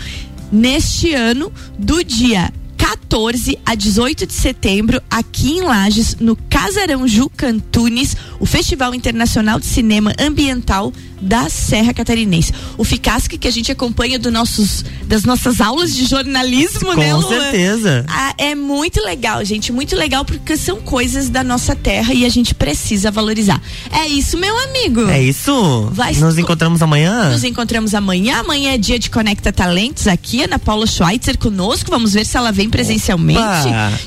neste 0.52 1.13
ano, 1.13 1.52
do 1.78 2.04
dia 2.04 2.52
14 2.95 3.58
a 3.65 3.73
18 3.73 4.25
de 4.27 4.34
setembro, 4.34 5.01
aqui 5.10 5.51
em 5.51 5.62
Lages, 5.62 6.17
no 6.19 6.36
Casarão 6.49 7.08
Juca 7.08 7.47
Antunes, 7.47 8.17
o 8.39 8.45
Festival 8.45 8.93
Internacional 8.93 9.60
de 9.62 9.65
Cinema 9.65 10.13
Ambiental 10.19 10.91
da 11.21 11.47
Serra 11.49 11.93
Catarinense. 11.93 12.51
O 12.80 12.84
FICASC 12.84 13.38
que 13.38 13.47
a 13.47 13.51
gente 13.51 13.71
acompanha 13.71 14.17
do 14.17 14.32
nossos, 14.32 14.84
das 15.06 15.23
nossas 15.23 15.62
aulas 15.62 15.95
de 15.95 16.06
jornalismo, 16.06 16.93
né, 16.95 17.12
Com 17.13 17.19
Luan? 17.19 17.30
certeza. 17.30 18.06
Ah, 18.10 18.34
é 18.39 18.56
muito 18.56 18.99
legal, 19.04 19.45
gente, 19.45 19.71
muito 19.71 19.95
legal 19.95 20.25
porque 20.25 20.58
são 20.58 20.82
coisas 20.82 21.30
da 21.30 21.43
nossa 21.43 21.75
terra 21.75 22.12
e 22.13 22.25
a 22.25 22.30
gente 22.30 22.56
precisa 22.56 23.12
valorizar. 23.12 23.62
É 23.91 24.08
isso, 24.08 24.36
meu 24.38 24.58
amigo. 24.63 25.08
É 25.10 25.21
isso? 25.21 25.89
Vai- 25.91 26.15
Nos 26.15 26.38
encontramos 26.39 26.82
amanhã? 26.82 27.30
Nos 27.32 27.43
encontramos 27.43 27.93
amanhã. 27.93 28.39
Amanhã 28.39 28.71
é 28.73 28.77
dia 28.80 28.97
de 28.97 29.10
Conecta 29.10 29.54
Talentos 29.54 30.08
aqui. 30.08 30.41
Ana 30.43 30.58
Paula 30.58 30.88
Schweitzer 30.88 31.38
conosco. 31.38 31.91
Vamos 31.91 32.13
ver 32.13 32.25
se 32.25 32.36
ela 32.36 32.51
vem 32.51 32.67
presencialmente. 32.81 33.39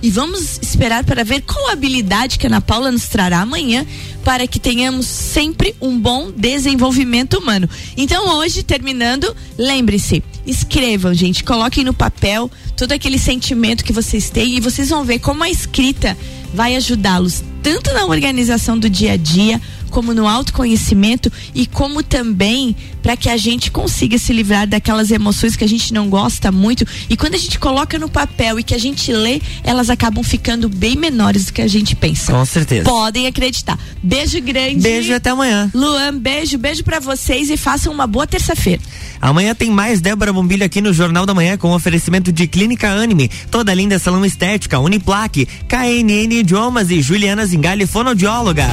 E 0.03 0.11
vamos 0.11 0.59
esperar 0.61 1.05
para 1.05 1.25
ver 1.25 1.43
qual 1.43 1.71
habilidade 1.71 2.39
que 2.39 2.47
a 2.47 2.51
Ana 2.51 2.61
Paula 2.61 2.91
nos 2.91 3.07
trará 3.09 3.41
amanhã 3.41 3.87
para 4.25 4.47
que 4.47 4.59
tenhamos 4.59 5.07
sempre 5.07 5.75
um 5.81 5.99
bom 5.99 6.31
desenvolvimento 6.35 7.39
humano. 7.39 7.69
Então, 7.97 8.39
hoje, 8.39 8.63
terminando, 8.63 9.35
lembre-se, 9.57 10.23
escrevam, 10.47 11.15
gente, 11.15 11.45
coloquem 11.45 11.85
no 11.85 11.95
papel 11.95 12.51
todo 12.77 12.93
aquele 12.93 13.19
sentimento 13.19 13.85
que 13.85 13.93
vocês 13.93 14.31
têm 14.31 14.57
e 14.57 14.61
vocês 14.61 14.89
vão 14.89 15.05
ver 15.05 15.19
como 15.19 15.45
a 15.45 15.51
escrita 15.51 16.17
vai 16.53 16.75
ajudá-los 16.77 17.43
tanto 17.63 17.93
na 17.95 18.05
organização 18.05 18.79
do 18.79 18.91
dia 18.91 19.13
a 19.13 19.17
dia, 19.17 19.61
como 19.95 20.13
no 20.13 20.27
autoconhecimento 20.27 21.31
e 21.55 21.67
como 21.67 22.03
também 22.03 22.75
para 23.01 23.17
que 23.17 23.29
a 23.29 23.37
gente 23.37 23.71
consiga 23.71 24.19
se 24.19 24.33
livrar 24.33 24.67
daquelas 24.67 25.13
emoções 25.13 25.55
que 25.55 25.63
a 25.63 25.69
gente 25.69 25.95
não 25.95 26.11
gosta 26.11 26.51
muito 26.51 26.85
e 27.09 27.17
quando 27.17 27.35
a 27.35 27.39
gente 27.39 27.61
coloca 27.61 27.97
no 27.97 28.09
papel 28.09 28.59
e 28.59 28.65
que 28.65 28.75
a 28.75 28.79
gente 28.79 29.13
lê, 29.13 29.41
elas 29.63 29.89
acabam 29.89 30.25
ficando 30.25 30.69
bem 30.69 30.97
menores 30.97 31.45
do 31.45 31.53
que 31.53 31.63
a 31.63 31.69
gente 31.69 31.95
pensa. 31.95 32.33
Com 32.33 32.45
certeza. 32.45 32.83
Podem 32.83 33.29
acreditar. 33.29 33.79
Beijo 34.03 34.41
grande. 34.41 34.81
Beijo 34.81 35.13
e 35.13 35.15
até 35.15 35.31
amanhã. 35.31 35.71
Luan, 35.73 36.19
beijo, 36.19 36.59
beijo 36.59 36.83
para 36.83 36.99
vocês 36.99 37.49
e 37.49 37.57
façam 37.57 37.93
uma 37.93 38.09
boa 38.09 38.27
terça-feira. 38.27 38.83
Amanhã 39.21 39.55
tem 39.55 39.71
mais 39.71 40.01
Débora 40.01 40.33
Bombilho 40.33 40.67
aqui 40.67 40.81
no 40.81 40.93
Jornal 40.93 41.25
da 41.25 41.35
Manhã 41.35 41.57
com 41.57 41.73
oferecimento 41.73 42.33
de 42.33 42.49
Clínica 42.49 42.91
Anime, 42.91 43.31
toda 43.49 43.73
linda 43.73 43.97
salão 44.01 44.25
estética, 44.25 44.81
Uniplaque, 44.81 45.47
KNN 45.69 46.41
Idiomas 46.41 46.91
e 46.91 47.01
Juliana 47.01 47.47
Zingali, 47.47 47.87
fonoaudióloga. 47.87 48.67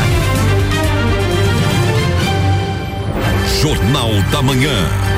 Jornal 3.62 4.10
da 4.32 4.42
Manhã. 4.42 5.11